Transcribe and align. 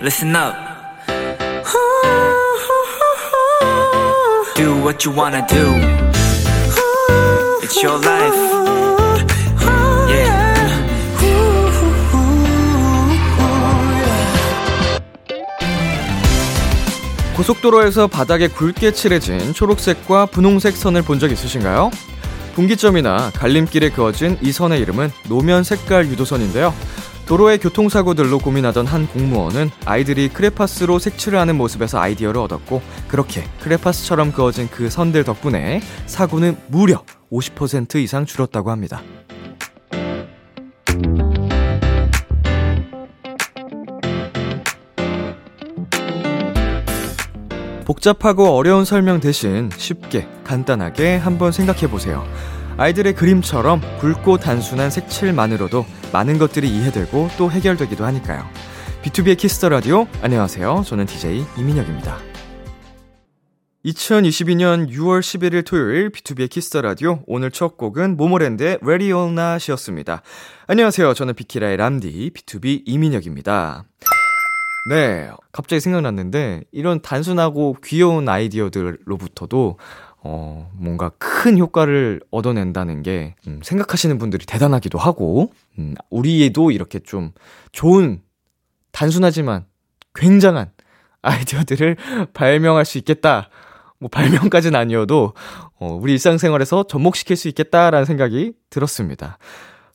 listen 0.00 0.34
up. 0.36 0.54
Do 4.56 4.74
what 4.82 5.04
you 5.04 5.12
wanna 5.14 5.46
do. 5.48 5.74
It's 7.62 7.82
your 7.82 7.98
life. 7.98 8.36
Yeah. 10.10 10.50
고속도로에서 17.36 18.06
바닥에 18.06 18.48
굵게 18.48 18.92
칠해진 18.92 19.54
초록색과 19.54 20.26
분홍색 20.26 20.76
선을 20.76 21.02
본 21.02 21.18
적 21.18 21.30
있으신가요? 21.32 21.90
분기점이나 22.54 23.30
갈림길에 23.34 23.90
그어진 23.90 24.36
이 24.42 24.52
선의 24.52 24.80
이름은 24.80 25.10
노면 25.28 25.64
색깔 25.64 26.06
유도선인데요. 26.08 26.74
도로의 27.30 27.58
교통사고들로 27.58 28.40
고민하던 28.40 28.86
한 28.86 29.06
공무원은 29.06 29.70
아이들이 29.84 30.28
크레파스로 30.30 30.98
색칠을 30.98 31.38
하는 31.38 31.54
모습에서 31.54 32.00
아이디어를 32.00 32.40
얻었고 32.40 32.82
그렇게 33.06 33.44
크레파스처럼 33.60 34.32
그어진 34.32 34.66
그 34.68 34.90
선들 34.90 35.22
덕분에 35.22 35.80
사고는 36.06 36.56
무려 36.66 37.04
50% 37.30 38.02
이상 38.02 38.26
줄었다고 38.26 38.72
합니다. 38.72 39.00
복잡하고 47.84 48.56
어려운 48.56 48.84
설명 48.84 49.20
대신 49.20 49.70
쉽게 49.76 50.26
간단하게 50.42 51.18
한번 51.18 51.52
생각해 51.52 51.88
보세요. 51.88 52.26
아이들의 52.80 53.14
그림처럼 53.14 53.82
굵고 53.98 54.38
단순한 54.38 54.88
색칠만으로도 54.88 55.84
많은 56.14 56.38
것들이 56.38 56.66
이해되고 56.66 57.28
또 57.36 57.50
해결되기도 57.50 58.06
하니까요. 58.06 58.42
B2B의 59.02 59.36
키스터 59.36 59.68
라디오 59.68 60.06
안녕하세요. 60.22 60.84
저는 60.86 61.04
DJ 61.04 61.44
이민혁입니다. 61.58 62.16
2022년 63.84 64.88
6월 64.88 65.20
11일 65.20 65.66
토요일 65.66 66.10
B2B의 66.10 66.48
키스터 66.48 66.80
라디오 66.80 67.22
오늘 67.26 67.50
첫 67.50 67.76
곡은 67.76 68.16
모모랜드의 68.16 68.78
Ready 68.80 69.12
or 69.12 69.30
Not이었습니다. 69.30 70.22
안녕하세요. 70.66 71.12
저는 71.12 71.34
비키라의 71.34 71.76
람디 71.76 72.30
BTOB 72.34 72.84
이민혁입니다. 72.86 73.84
네, 74.88 75.30
갑자기 75.52 75.80
생각났는데 75.80 76.62
이런 76.72 77.02
단순하고 77.02 77.76
귀여운 77.84 78.26
아이디어들로부터도 78.26 79.76
어, 80.22 80.70
뭔가 80.74 81.10
큰 81.18 81.58
효과를 81.58 82.20
얻어낸다는 82.30 83.02
게, 83.02 83.34
음, 83.46 83.60
생각하시는 83.62 84.18
분들이 84.18 84.44
대단하기도 84.44 84.98
하고, 84.98 85.52
음, 85.78 85.94
우리에도 86.10 86.70
이렇게 86.70 86.98
좀 86.98 87.32
좋은, 87.72 88.20
단순하지만 88.92 89.64
굉장한 90.14 90.72
아이디어들을 91.22 91.96
발명할 92.34 92.84
수 92.84 92.98
있겠다. 92.98 93.48
뭐, 93.98 94.08
발명까지는 94.10 94.78
아니어도, 94.78 95.32
어, 95.78 95.94
우리 95.94 96.12
일상생활에서 96.12 96.84
접목시킬 96.84 97.36
수 97.36 97.48
있겠다라는 97.48 98.04
생각이 98.04 98.52
들었습니다. 98.68 99.38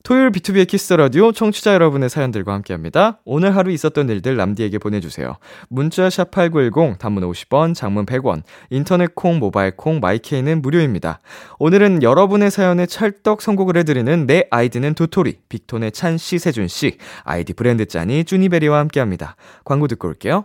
토요일 0.06 0.30
B2B의 0.30 0.68
키스 0.68 0.92
라디오 0.92 1.32
청취자 1.32 1.74
여러분의 1.74 2.08
사연들과 2.08 2.52
함께 2.52 2.72
합니다. 2.72 3.18
오늘 3.24 3.56
하루 3.56 3.72
있었던 3.72 4.08
일들 4.08 4.36
남디에게 4.36 4.78
보내주세요. 4.78 5.34
문자 5.68 6.08
샵 6.08 6.30
8910 6.30 6.96
단문 7.00 7.28
50원, 7.28 7.74
장문 7.74 8.06
100원, 8.06 8.44
인터넷 8.70 9.16
콩, 9.16 9.40
모바일 9.40 9.72
콩, 9.72 9.98
마이케이는 9.98 10.62
무료입니다. 10.62 11.18
오늘은 11.58 12.04
여러분의 12.04 12.52
사연에 12.52 12.86
찰떡 12.86 13.42
선곡을 13.42 13.76
해드리는 13.78 14.28
내 14.28 14.44
아이디는 14.52 14.94
도토리, 14.94 15.38
빅톤의 15.48 15.90
찬 15.90 16.18
씨, 16.18 16.38
세준 16.38 16.68
씨, 16.68 16.98
아이디 17.24 17.52
브랜드 17.52 17.86
짠이 17.86 18.22
쭈니베리와 18.26 18.78
함께 18.78 19.00
합니다. 19.00 19.34
광고 19.64 19.88
듣고 19.88 20.06
올게요. 20.06 20.44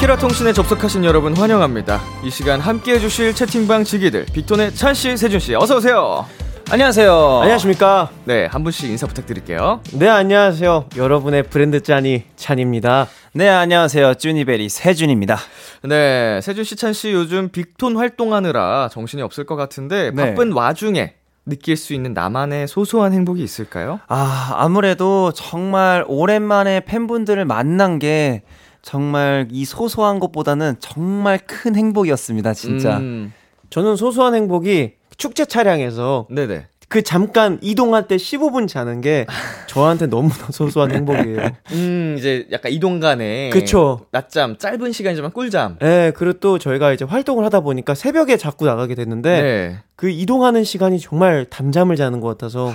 키라 0.00 0.18
통신에 0.18 0.52
접속하신 0.52 1.04
여러분 1.04 1.36
환영합니다. 1.36 2.00
이 2.22 2.30
시간 2.30 2.60
함께 2.60 2.94
해주실 2.94 3.34
채팅방 3.34 3.84
지기들 3.84 4.26
빅톤의 4.32 4.74
찬 4.74 4.94
씨, 4.94 5.16
세준 5.16 5.40
씨 5.40 5.54
어서 5.54 5.76
오세요. 5.78 6.26
안녕하세요. 6.70 7.40
안녕하십니까? 7.42 8.10
네, 8.24 8.46
한 8.46 8.62
분씩 8.62 8.90
인사 8.90 9.06
부탁드릴게요. 9.06 9.80
네, 9.94 10.08
안녕하세요. 10.08 10.86
여러분의 10.96 11.44
브랜드 11.44 11.82
짠이 11.82 12.24
찬입니다. 12.36 13.06
네, 13.32 13.48
안녕하세요. 13.48 14.14
쭈니베리 14.14 14.68
세준입니다. 14.68 15.38
네, 15.84 16.40
세준 16.42 16.64
씨, 16.64 16.76
찬 16.76 16.92
씨 16.92 17.12
요즘 17.12 17.48
빅톤 17.48 17.96
활동하느라 17.96 18.90
정신이 18.92 19.22
없을 19.22 19.44
것 19.46 19.56
같은데 19.56 20.10
네. 20.12 20.26
바쁜 20.26 20.52
와중에 20.52 21.14
느낄 21.46 21.76
수 21.76 21.94
있는 21.94 22.12
나만의 22.12 22.68
소소한 22.68 23.12
행복이 23.12 23.42
있을까요? 23.42 24.00
아, 24.08 24.54
아무래도 24.56 25.32
정말 25.32 26.04
오랜만에 26.08 26.80
팬분들을 26.80 27.44
만난 27.44 27.98
게 28.00 28.42
정말 28.86 29.48
이 29.50 29.64
소소한 29.64 30.20
것보다는 30.20 30.76
정말 30.78 31.40
큰 31.44 31.74
행복이었습니다, 31.74 32.54
진짜. 32.54 32.98
음, 32.98 33.32
저는 33.68 33.96
소소한 33.96 34.36
행복이 34.36 34.92
축제 35.16 35.44
차량에서 35.44 36.28
네네. 36.30 36.68
그 36.86 37.02
잠깐 37.02 37.58
이동할 37.62 38.06
때 38.06 38.14
15분 38.14 38.68
자는 38.68 39.00
게 39.00 39.26
저한테 39.66 40.06
너무나 40.06 40.36
소소한 40.52 40.92
행복이에요. 40.92 41.50
음, 41.72 42.14
이제 42.16 42.46
약간 42.52 42.70
이동 42.70 43.00
간에 43.00 43.50
그쵸. 43.50 44.06
낮잠, 44.12 44.56
짧은 44.56 44.92
시간이지만 44.92 45.32
꿀잠. 45.32 45.78
네, 45.80 46.12
그리고 46.12 46.38
또 46.38 46.60
저희가 46.60 46.92
이제 46.92 47.04
활동을 47.04 47.44
하다 47.44 47.62
보니까 47.62 47.96
새벽에 47.96 48.36
자꾸 48.36 48.66
나가게 48.66 48.94
됐는데 48.94 49.42
네. 49.42 49.78
그 49.96 50.08
이동하는 50.10 50.62
시간이 50.62 51.00
정말 51.00 51.44
담잠을 51.46 51.96
자는 51.96 52.20
것 52.20 52.28
같아서 52.28 52.72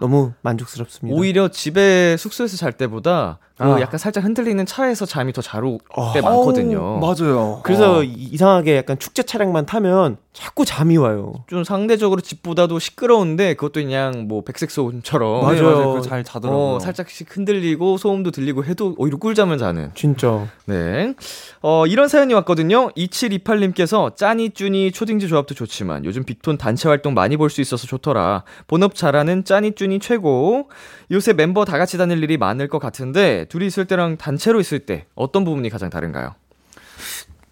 너무 0.00 0.32
만족스럽습니다. 0.40 1.14
오히려 1.14 1.48
집에 1.48 2.16
숙소에서 2.16 2.56
잘 2.56 2.72
때보다 2.72 3.38
그 3.60 3.64
아. 3.74 3.80
약간 3.82 3.98
살짝 3.98 4.24
흔들리는 4.24 4.64
차에서 4.64 5.04
잠이 5.04 5.34
더잘올때 5.34 5.84
어. 5.94 6.12
많거든요. 6.22 6.98
맞아요. 6.98 7.60
그래서 7.62 7.98
어. 7.98 8.02
이- 8.02 8.08
이상하게 8.32 8.76
약간 8.78 8.98
축제 8.98 9.22
차량만 9.22 9.66
타면 9.66 10.16
자꾸 10.32 10.64
잠이 10.64 10.96
와요. 10.96 11.34
좀 11.48 11.62
상대적으로 11.64 12.20
집보다도 12.22 12.78
시끄러운데 12.78 13.54
그것도 13.54 13.80
그냥 13.82 14.26
뭐 14.28 14.42
백색 14.44 14.70
소음처럼 14.70 15.42
맞아요. 15.42 15.54
네, 15.54 15.62
맞아요. 15.62 15.92
그잘 15.94 16.24
자더라고요. 16.24 16.76
어, 16.76 16.78
살짝씩 16.80 17.36
흔들리고 17.36 17.98
소음도 17.98 18.30
들리고 18.30 18.64
해도 18.64 18.94
오히려 18.96 19.18
꿀잠을 19.18 19.58
자는. 19.58 19.90
진짜. 19.94 20.46
네. 20.66 21.14
어, 21.60 21.84
이런 21.86 22.08
사연이 22.08 22.32
왔거든요. 22.32 22.90
2728님께서 22.90 24.16
짜니 24.16 24.50
쭈니 24.50 24.92
초딩지 24.92 25.28
조합도 25.28 25.54
좋지만 25.54 26.04
요즘 26.04 26.24
빅톤 26.24 26.56
단체 26.58 26.88
활동 26.88 27.12
많이 27.14 27.36
볼 27.36 27.50
수 27.50 27.60
있어서 27.60 27.86
좋더라. 27.88 28.44
본업 28.68 28.94
잘하는 28.94 29.44
짜니 29.44 29.72
쭈니 29.74 29.98
최고. 29.98 30.68
요새 31.10 31.32
멤버 31.32 31.64
다 31.64 31.76
같이 31.76 31.98
다닐 31.98 32.22
일이 32.22 32.36
많을 32.38 32.68
것 32.68 32.78
같은데 32.78 33.46
둘이 33.50 33.66
있을 33.66 33.84
때랑 33.84 34.16
단체로 34.16 34.60
있을 34.60 34.78
때 34.78 35.06
어떤 35.14 35.44
부분이 35.44 35.68
가장 35.68 35.90
다른가요? 35.90 36.34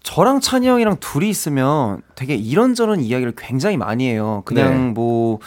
저랑 0.01 0.39
찬이 0.39 0.67
형이랑 0.67 0.97
둘이 0.99 1.29
있으면 1.29 2.01
되게 2.15 2.35
이런저런 2.35 3.01
이야기를 3.01 3.33
굉장히 3.37 3.77
많이 3.77 4.07
해요. 4.07 4.41
그냥 4.45 4.87
네. 4.87 4.93
뭐 4.93 5.39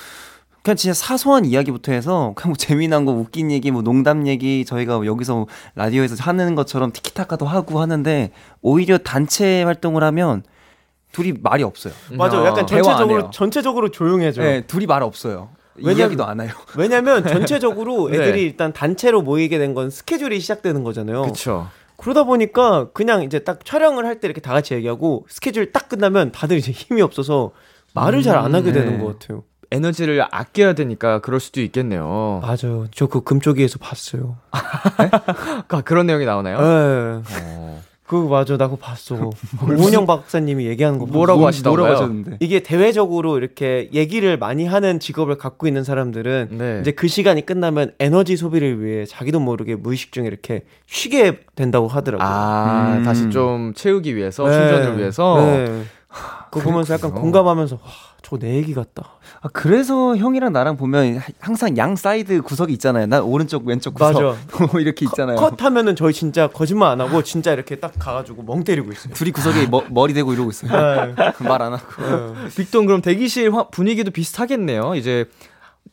그냥 0.63 0.77
진짜 0.77 0.95
사소한 0.95 1.47
이야기부터 1.47 1.93
해서 1.93 2.35
그냥 2.37 2.51
뭐 2.51 2.57
재미난 2.57 3.07
거 3.07 3.13
웃긴 3.13 3.51
얘기 3.51 3.71
뭐 3.71 3.83
농담 3.83 4.27
얘기 4.27 4.65
저희가 4.67 4.99
뭐 4.99 5.07
여기서 5.07 5.35
뭐 5.35 5.47
라디오에서 5.75 6.17
하는 6.23 6.55
것처럼 6.55 6.93
티키타카도 6.93 7.47
하고 7.47 7.81
하는데 7.81 8.31
오히려 8.61 8.99
단체 8.99 9.63
활동을 9.63 10.05
하면 10.05 10.43
둘이 11.13 11.33
말이 11.33 11.63
없어요. 11.63 11.95
맞아. 12.13 12.41
어, 12.41 12.47
약간 12.47 12.67
전체적으로. 12.67 13.31
전체적으로 13.31 13.91
조용해져. 13.91 14.43
네, 14.43 14.61
둘이 14.67 14.87
말 14.87 15.03
없어요. 15.03 15.49
왜냐면- 15.77 15.99
이야기도 15.99 16.25
안 16.27 16.41
해요. 16.41 16.51
왜냐면 16.77 17.27
전체적으로 17.27 18.09
네. 18.11 18.19
애들이 18.19 18.43
일단 18.43 18.73
단체로 18.73 19.23
모이게 19.23 19.59
된 19.59 19.75
건 19.75 19.91
스케줄이 19.91 20.39
시작되는 20.41 20.85
거잖아요. 20.85 21.23
그쵸. 21.23 21.69
그러다 21.97 22.25
보니까 22.25 22.91
그냥 22.93 23.23
이제 23.23 23.39
딱 23.39 23.65
촬영을 23.65 24.05
할 24.07 24.21
때 24.21 24.27
이렇게 24.27 24.41
다 24.41 24.53
같이 24.53 24.75
얘기하고 24.75 25.25
스케줄 25.29 25.73
딱 25.73 25.89
끝나면 25.89 26.33
다들 26.33 26.57
이제 26.59 26.73
힘이 26.73 27.01
없어서 27.01 27.53
말을 27.95 28.23
잘안 28.23 28.55
하게 28.55 28.73
네. 28.73 28.81
되는 28.83 28.99
것 29.03 29.19
같아요. 29.19 29.45
에너지를 29.71 30.27
아껴야 30.31 30.75
되니까 30.75 31.21
그럴 31.21 31.41
수도 31.41 31.61
있겠네요. 31.63 32.41
맞아요. 32.43 32.87
저 32.95 33.07
그 33.07 33.23
금쪽이에서 33.23 33.79
봤어요. 33.79 34.37
아, 34.51 34.61
그런 35.85 36.07
내용이 36.07 36.27
나오나요? 36.27 36.59
네. 36.59 37.23
어. 37.41 37.83
그거 38.13 38.29
맞아. 38.29 38.59
나 38.59 38.67
그거 38.69 38.77
봤어. 38.77 39.31
오은영 39.63 40.05
박사님이 40.05 40.67
얘기하는 40.67 40.99
거 40.99 41.07
뭐라고. 41.07 41.47
하시던가요? 41.47 42.25
이게 42.41 42.61
대외적으로 42.61 43.39
이렇게 43.39 43.89
얘기를 43.95 44.37
많이 44.37 44.67
하는 44.67 45.01
직업을 45.01 45.39
갖고 45.39 45.67
있는 45.67 45.83
사람들은 45.83 46.49
네. 46.51 46.79
이제 46.83 46.91
그 46.91 47.09
시간이 47.09 47.47
끝나면 47.47 47.93
에너지 47.99 48.37
소비를 48.37 48.85
위해 48.85 49.07
자기도 49.07 49.41
모르게 49.41 49.77
무의식 49.77 50.13
중에 50.13 50.27
이렇게 50.27 50.65
쉬게 50.87 51.41
된다고 51.55 51.89
하더라고요. 51.89 52.29
아, 52.29 52.97
음. 52.99 53.03
다시 53.03 53.31
좀 53.31 53.73
채우기 53.75 54.15
위해서, 54.15 54.47
네. 54.47 54.53
충전을 54.53 54.99
위해서. 54.99 55.37
네. 55.39 55.83
그거 56.51 56.61
보면서 56.69 56.93
약간. 56.93 57.13
공감하면서 57.13 57.77
와, 57.77 57.83
저거 58.23 58.39
내 58.39 58.55
얘기 58.55 58.73
같다. 58.75 59.19
아, 59.41 59.49
그래서 59.53 60.17
형이랑 60.17 60.53
나랑 60.53 60.77
보면 60.77 61.17
하- 61.19 61.23
항상 61.41 61.77
양 61.77 61.97
사이드 61.97 62.43
구석이 62.43 62.73
있잖아요. 62.75 63.07
난 63.07 63.23
오른쪽 63.23 63.67
왼쪽 63.67 63.95
구석 63.95 64.23
맞아. 64.23 64.37
이렇게 64.81 65.05
있잖아요. 65.07 65.37
컷 65.37 65.61
하면은 65.63 65.97
저희 65.97 66.13
진짜 66.13 66.47
거짓말 66.47 66.91
안 66.93 67.01
하고 67.01 67.23
진짜 67.23 67.53
이렇게 67.53 67.77
딱 67.77 67.93
가가지고 67.99 68.43
멍 68.45 68.65
때리고 68.65 68.93
있어요. 68.93 69.13
둘이 69.15 69.31
구석에 69.33 69.67
머, 69.67 69.83
머리 69.91 70.15
대고 70.15 70.33
이러고 70.33 70.51
있어요. 70.51 71.15
네. 71.15 71.15
말안 71.47 71.75
하고. 71.75 72.35
빅톤 72.57 72.87
그럼 72.87 73.03
대기실 73.03 73.53
화- 73.55 73.69
분위기도 73.69 74.11
비슷하겠네요. 74.11 74.95
이제 74.95 75.27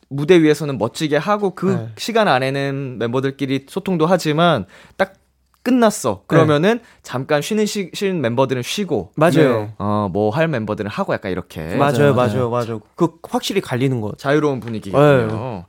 무대 0.08 0.40
위에서는 0.42 0.76
멋지게 0.78 1.16
하고 1.16 1.54
그 1.54 1.66
네. 1.66 1.88
시간 1.96 2.26
안에는 2.28 2.98
멤버들끼리 2.98 3.66
소통도 3.68 4.06
하지만 4.06 4.66
딱 4.96 5.14
끝났어. 5.62 6.22
그러면은 6.26 6.80
잠깐 7.02 7.42
쉬는 7.42 7.66
시, 7.66 7.90
쉬는 7.92 8.20
멤버들은 8.20 8.62
쉬고 8.62 9.12
맞아요. 9.16 9.32
네. 9.62 9.74
어뭐 9.78 10.30
할 10.30 10.48
멤버들은 10.48 10.90
하고 10.90 11.12
약간 11.12 11.32
이렇게 11.32 11.76
맞아요, 11.76 12.14
맞아요. 12.14 12.14
맞아요, 12.14 12.50
맞아요. 12.50 12.80
그 12.94 13.08
확실히 13.28 13.60
갈리는 13.60 14.00
것. 14.00 14.18
자유로운 14.18 14.60
분위기거든요. 14.60 15.66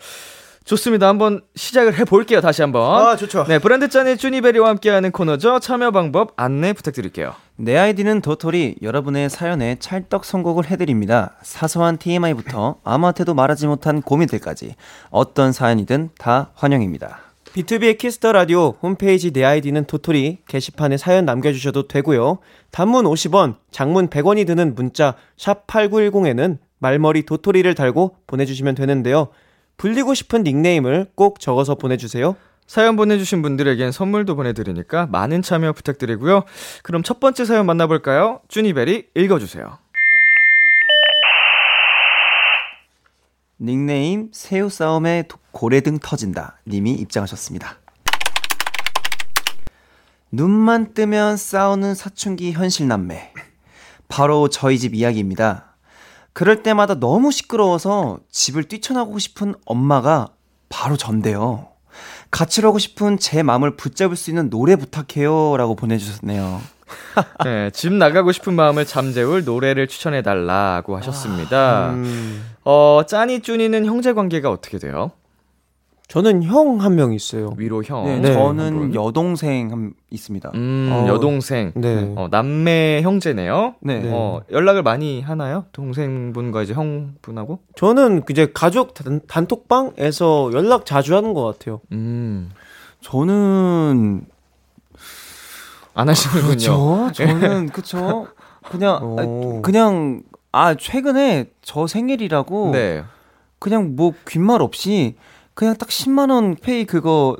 좋습니다. 0.63 1.07
한번 1.07 1.41
시작을 1.55 1.97
해 1.97 2.05
볼게요. 2.05 2.39
다시 2.39 2.61
한번. 2.61 3.03
아, 3.03 3.15
좋죠. 3.15 3.45
네, 3.47 3.57
브랜드 3.57 3.89
짠의 3.89 4.17
쭈니베리와 4.17 4.69
함께하는 4.69 5.11
코너죠. 5.11 5.59
참여 5.59 5.91
방법 5.91 6.33
안내 6.35 6.73
부탁드릴게요. 6.73 7.33
내 7.55 7.77
아이디는 7.77 8.21
도토리 8.21 8.75
여러분의 8.81 9.29
사연에 9.29 9.77
찰떡 9.79 10.23
선곡을 10.23 10.69
해드립니다. 10.69 11.35
사소한 11.41 11.97
TMI부터 11.97 12.77
아무한테도 12.83 13.33
말하지 13.33 13.67
못한 13.67 14.01
고민들까지 14.01 14.75
어떤 15.09 15.51
사연이든 15.51 16.11
다 16.17 16.51
환영입니다. 16.53 17.30
BTOB의 17.53 17.97
키스 17.97 18.18
더 18.19 18.31
라디오 18.31 18.75
홈페이지 18.81 19.31
내 19.31 19.43
아이디는 19.43 19.83
도토리 19.83 20.37
게시판에 20.47 20.95
사연 20.95 21.25
남겨주셔도 21.25 21.89
되고요. 21.89 22.37
단문 22.71 23.03
50원, 23.03 23.55
장문 23.71 24.07
100원이 24.07 24.47
드는 24.47 24.73
문자 24.73 25.15
샵 25.35 25.67
#8910에는 25.67 26.59
말머리 26.79 27.23
도토리를 27.23 27.73
달고 27.75 28.15
보내주시면 28.25 28.75
되는데요. 28.75 29.27
불리고 29.75 30.13
싶은 30.13 30.43
닉네임을 30.43 31.07
꼭 31.15 31.41
적어서 31.41 31.75
보내주세요. 31.75 32.37
사연 32.67 32.95
보내주신 32.95 33.41
분들에겐 33.41 33.91
선물도 33.91 34.37
보내드리니까 34.37 35.07
많은 35.07 35.41
참여 35.41 35.73
부탁드리고요. 35.73 36.43
그럼 36.83 37.03
첫 37.03 37.19
번째 37.19 37.43
사연 37.43 37.65
만나볼까요? 37.65 38.39
쭈니베리 38.47 39.09
읽어주세요. 39.13 39.80
닉네임 43.61 44.29
새우 44.33 44.69
싸움에 44.69 45.23
도- 45.27 45.37
고래등 45.51 45.99
터진다 45.99 46.57
님이 46.67 46.93
입장하셨습니다. 46.93 47.77
눈만 50.31 50.93
뜨면 50.93 51.37
싸우는 51.37 51.93
사춘기 51.93 52.53
현실 52.53 52.87
남매. 52.87 53.33
바로 54.07 54.47
저희 54.49 54.79
집 54.79 54.95
이야기입니다. 54.95 55.75
그럴 56.33 56.63
때마다 56.63 56.95
너무 56.99 57.31
시끄러워서 57.31 58.19
집을 58.31 58.63
뛰쳐나가고 58.63 59.19
싶은 59.19 59.53
엄마가 59.65 60.29
바로 60.69 60.95
전데요. 60.95 61.70
같이 62.29 62.61
하고 62.61 62.79
싶은 62.79 63.17
제 63.19 63.43
마음을 63.43 63.75
붙잡을 63.75 64.15
수 64.15 64.29
있는 64.29 64.49
노래 64.49 64.75
부탁해요. 64.75 65.57
라고 65.57 65.75
보내주셨네요. 65.75 66.61
네, 67.45 67.69
집 67.71 67.93
나가고 67.93 68.31
싶은 68.31 68.53
마음을 68.53 68.85
잠재울 68.85 69.43
노래를 69.43 69.87
추천해달라고 69.87 70.97
하셨습니다. 70.97 71.91
음, 71.91 72.43
어, 72.63 73.01
짜니 73.07 73.41
쭈니는 73.41 73.85
형제 73.85 74.13
관계가 74.13 74.49
어떻게 74.51 74.77
돼요? 74.77 75.11
저는 76.11 76.43
형 76.43 76.81
한 76.81 76.95
명 76.97 77.13
있어요. 77.13 77.53
위로 77.55 77.81
형. 77.83 78.03
네, 78.03 78.19
네. 78.19 78.33
저는 78.33 78.93
여동생 78.93 79.71
한, 79.71 79.93
있습니다. 80.09 80.51
음, 80.55 80.89
어. 80.91 81.07
여동생. 81.07 81.71
네. 81.75 82.13
어, 82.17 82.27
남매 82.29 83.01
형제네요. 83.01 83.75
네. 83.79 84.01
어, 84.11 84.41
연락을 84.51 84.83
많이 84.83 85.21
하나요? 85.21 85.63
동생분과 85.71 86.63
이제 86.63 86.73
형분하고? 86.73 87.59
저는 87.75 88.23
이제 88.29 88.51
가족 88.53 88.93
단, 88.93 89.21
단톡방에서 89.25 90.51
연락 90.53 90.85
자주 90.85 91.15
하는 91.15 91.33
것 91.33 91.43
같아요. 91.45 91.79
음, 91.93 92.49
저는 92.99 94.25
안 95.93 96.09
하시는군요. 96.09 96.45
그렇죠. 96.47 97.09
저는 97.13 97.69
그쵸. 97.69 98.27
그냥 98.69 98.99
오. 99.17 99.59
아, 99.59 99.61
그냥 99.61 100.23
아 100.51 100.75
최근에 100.75 101.51
저 101.61 101.87
생일이라고 101.87 102.71
네. 102.73 103.03
그냥 103.59 103.95
뭐 103.95 104.11
귓말 104.27 104.61
없이 104.61 105.15
그냥 105.53 105.75
딱 105.77 105.89
10만 105.89 106.31
원 106.31 106.55
페이 106.55 106.85
그거 106.85 107.37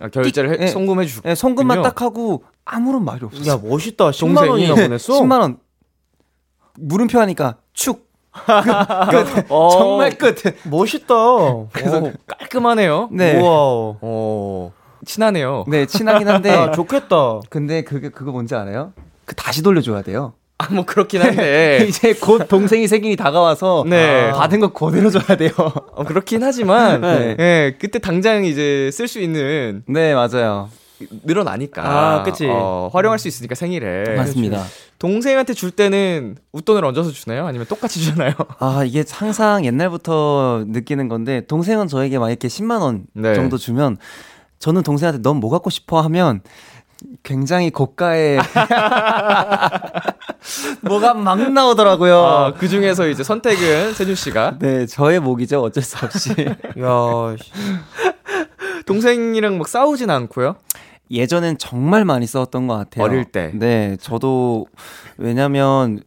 아, 0.00 0.08
결제를 0.08 0.52
해, 0.52 0.56
네. 0.56 0.66
송금해 0.68 1.06
주. 1.06 1.20
예, 1.26 1.34
송금만 1.34 1.76
그렇군요. 1.78 1.82
딱 1.94 2.02
하고 2.02 2.44
아무런 2.64 3.04
말이 3.04 3.24
없었어요. 3.24 3.52
야 3.52 3.58
멋있다. 3.62 4.10
10만 4.10 4.20
동생이 4.34 4.48
원이나 4.48 4.74
보냈어. 4.74 5.12
10만 5.20 5.40
원 5.40 5.58
물음표 6.78 7.18
하니까 7.20 7.56
축 7.72 8.08
어, 9.48 9.70
정말 9.70 10.16
끝. 10.16 10.36
멋있다. 10.64 11.14
그래서 11.72 12.12
깔끔하네요. 12.26 13.08
네. 13.12 13.38
우와. 13.40 13.48
어, 14.00 14.72
친하네요. 15.04 15.64
네, 15.68 15.86
친하긴 15.86 16.28
한데 16.28 16.50
야 16.50 16.70
좋겠다. 16.70 17.40
근데 17.50 17.82
그게 17.82 18.08
그거 18.08 18.30
뭔지 18.30 18.54
알아요? 18.54 18.92
그 19.24 19.34
다시 19.34 19.62
돌려줘야 19.62 20.02
돼요. 20.02 20.34
아, 20.60 20.68
뭐 20.74 20.84
그렇긴 20.84 21.22
한데. 21.22 21.84
이제 21.88 22.12
곧 22.14 22.46
동생이 22.48 22.86
생일이 22.86 23.16
다가와서 23.16 23.84
네. 23.88 24.30
받은 24.32 24.60
거 24.60 24.68
그대로 24.68 25.08
줘야 25.10 25.36
돼요. 25.36 25.50
어, 25.56 26.04
그렇긴 26.04 26.42
하지만, 26.42 27.00
네. 27.00 27.36
예, 27.38 27.76
그때 27.80 27.98
당장 27.98 28.44
이제 28.44 28.90
쓸 28.92 29.08
수 29.08 29.20
있는 29.20 29.82
네, 29.86 30.14
맞아요. 30.14 30.68
늘어나니까. 31.24 31.82
아, 31.82 32.22
그치. 32.24 32.46
어, 32.46 32.90
활용할 32.92 33.18
수 33.18 33.26
있으니까 33.26 33.54
생일에. 33.54 34.04
맞습니다. 34.16 34.62
동생한테 34.98 35.54
줄 35.54 35.70
때는 35.70 36.36
웃돈을 36.52 36.84
얹어서 36.84 37.10
주나요? 37.10 37.46
아니면 37.46 37.66
똑같이 37.66 38.02
주나요? 38.02 38.34
아, 38.60 38.82
이게 38.84 39.02
항상 39.10 39.64
옛날부터 39.64 40.64
느끼는 40.68 41.08
건데, 41.08 41.46
동생은 41.46 41.88
저에게 41.88 42.18
막 42.18 42.28
이렇게 42.28 42.48
10만 42.48 42.82
원 42.82 43.04
네. 43.14 43.34
정도 43.34 43.56
주면, 43.56 43.96
저는 44.58 44.82
동생한테 44.82 45.22
넌 45.22 45.36
뭐 45.40 45.48
갖고 45.48 45.70
싶어 45.70 46.02
하면, 46.02 46.42
굉장히 47.22 47.70
고가의, 47.70 48.40
뭐가 50.82 51.14
막 51.14 51.50
나오더라고요. 51.52 52.16
아, 52.24 52.52
그 52.54 52.68
중에서 52.68 53.08
이제 53.08 53.22
선택은 53.22 53.94
세준 53.94 54.14
씨가. 54.14 54.58
네, 54.60 54.86
저의 54.86 55.20
목이죠. 55.20 55.60
어쩔 55.62 55.82
수 55.82 56.04
없이. 56.04 56.30
야, 56.80 57.36
씨. 57.42 57.50
동생이랑 58.86 59.58
막 59.58 59.68
싸우진 59.68 60.10
않고요. 60.10 60.56
예전엔 61.10 61.58
정말 61.58 62.04
많이 62.04 62.26
싸웠던 62.26 62.66
것 62.66 62.76
같아요. 62.76 63.04
어릴 63.04 63.24
때. 63.24 63.50
네, 63.54 63.96
저도, 64.00 64.66
왜냐면, 65.18 66.00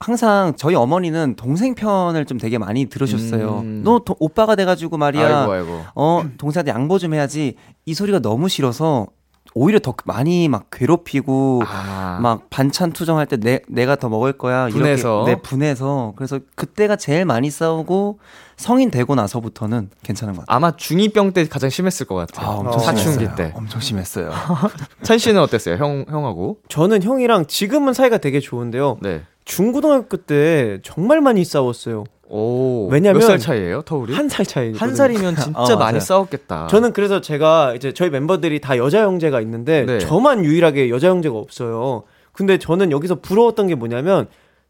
항상 0.00 0.54
저희 0.56 0.76
어머니는 0.76 1.34
동생 1.34 1.74
편을 1.74 2.24
좀 2.24 2.38
되게 2.38 2.56
많이 2.56 2.86
들으셨어요. 2.86 3.62
음. 3.64 3.82
너 3.84 3.98
도- 3.98 4.14
오빠가 4.20 4.54
돼가지고 4.54 4.96
말이야. 4.96 5.40
아이고, 5.40 5.52
아이고. 5.52 5.80
어, 5.96 6.22
동생한테 6.38 6.70
양보 6.70 7.00
좀 7.00 7.14
해야지. 7.14 7.56
이 7.84 7.94
소리가 7.94 8.20
너무 8.20 8.48
싫어서 8.48 9.08
오히려 9.54 9.78
더 9.78 9.94
많이 10.04 10.48
막 10.48 10.66
괴롭히고 10.70 11.62
아, 11.66 12.18
막 12.22 12.48
반찬 12.50 12.92
투정할 12.92 13.26
때 13.26 13.36
내, 13.36 13.60
내가 13.68 13.96
더 13.96 14.08
먹을 14.08 14.32
거야. 14.32 14.68
분해서? 14.68 15.24
이렇게 15.26 15.34
네, 15.36 15.42
분해서. 15.42 16.12
그래서 16.16 16.38
그때가 16.54 16.96
제일 16.96 17.24
많이 17.24 17.50
싸우고 17.50 18.18
성인 18.56 18.90
되고 18.90 19.14
나서부터는 19.14 19.90
괜찮은 20.02 20.34
것 20.34 20.40
같아요. 20.46 20.56
아마 20.56 20.72
중2병 20.72 21.32
때 21.32 21.46
가장 21.46 21.70
심했을 21.70 22.06
것 22.06 22.14
같아요. 22.14 22.48
엄청 22.58 22.80
사춘기 22.80 23.12
심했어요. 23.12 23.34
때. 23.36 23.52
엄청 23.56 23.80
심했어요. 23.80 24.30
찬 25.02 25.18
씨는 25.18 25.40
어땠어요? 25.40 25.76
형, 25.76 26.04
형하고? 26.08 26.58
저는 26.68 27.02
형이랑 27.02 27.46
지금은 27.46 27.92
사이가 27.94 28.18
되게 28.18 28.40
좋은데요. 28.40 28.98
네. 29.00 29.22
중고등학교 29.48 30.18
때 30.18 30.78
정말 30.82 31.20
많이 31.22 31.42
싸웠어요. 31.44 32.04
오. 32.28 32.86
왜냐면 32.90 33.20
몇 33.20 33.26
살 33.26 33.38
차이예요, 33.38 33.80
터울이? 33.82 34.12
한 34.12 34.28
살 34.28 34.44
차이. 34.44 34.72
한 34.74 34.94
살이면 34.94 35.36
진짜 35.36 35.50
어, 35.58 35.62
맞아요. 35.64 35.78
많이 35.78 36.00
싸웠겠다. 36.00 36.66
저는 36.66 36.92
그래서 36.92 37.22
제가 37.22 37.74
이제 37.74 37.92
저희 37.94 38.10
멤버들이 38.10 38.60
다 38.60 38.76
여자 38.76 39.02
형제가 39.02 39.40
있는데 39.40 39.86
네. 39.86 39.98
저만 39.98 40.44
유일하게 40.44 40.90
여자 40.90 41.08
형제가 41.08 41.34
없어요. 41.36 42.02
근데 42.32 42.58
저는 42.58 42.92
여기서 42.92 43.16
부러웠던 43.16 43.66
게 43.68 43.74
뭐냐면 43.74 44.26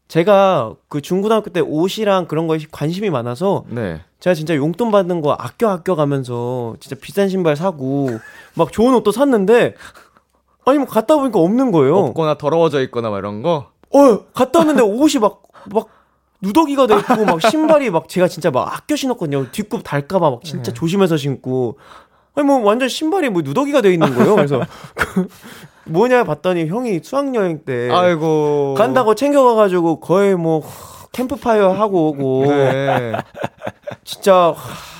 제가 0.07 0.73
그 0.87 1.01
중고등학교 1.01 1.49
때 1.51 1.59
옷이랑 1.59 2.27
그런 2.27 2.47
거에 2.47 2.59
관심이 2.71 3.09
많아서 3.09 3.65
네. 3.67 3.99
제가 4.21 4.33
진짜 4.33 4.55
용돈 4.55 4.89
받는 4.91 5.19
거 5.21 5.33
아껴 5.37 5.69
아껴 5.69 5.95
가면서 5.95 6.75
진짜 6.79 6.95
비싼 6.99 7.27
신발 7.27 7.57
사고 7.57 8.09
막 8.55 8.71
좋은 8.71 8.95
옷도 8.95 9.11
샀는데 9.11 9.75
아니 10.65 10.77
뭐 10.77 10.87
갔다 10.87 11.17
보니까 11.17 11.39
없는 11.39 11.71
거예요. 11.71 11.97
없거나 11.97 12.37
더러워져 12.37 12.81
있거나 12.83 13.09
막 13.09 13.17
이런 13.19 13.43
거. 13.43 13.67
어 13.91 14.25
갔다 14.33 14.59
왔는데 14.59 14.81
옷이 14.83 15.19
막 15.19 15.41
막 15.71 15.89
누더기가 16.41 16.87
돼 16.87 16.95
있고 16.99 17.25
막 17.25 17.41
신발이 17.41 17.89
막 17.89 18.07
제가 18.07 18.29
진짜 18.29 18.49
막 18.49 18.73
아껴 18.73 18.95
신었거든요. 18.95 19.51
뒷굽 19.51 19.83
달까봐 19.83 20.29
막 20.29 20.43
진짜 20.45 20.71
조심해서 20.71 21.17
신고 21.17 21.77
아니 22.33 22.47
뭐 22.47 22.59
완전 22.61 22.87
신발이 22.87 23.29
뭐 23.29 23.41
누더기가 23.41 23.81
돼 23.81 23.91
있는 23.91 24.15
거예요. 24.15 24.35
그래서 24.37 24.61
그 24.95 25.27
뭐냐 25.83 26.23
봤더니 26.23 26.67
형이 26.67 27.01
수학여행 27.03 27.65
때 27.65 27.89
아이고. 27.91 28.73
간다고 28.77 29.15
챙겨가가지고 29.15 29.99
거의 29.99 30.35
뭐 30.37 30.63
캠프파이어 31.11 31.73
하고 31.73 32.07
오고 32.11 32.45
네. 32.45 33.13
진짜 34.05 34.55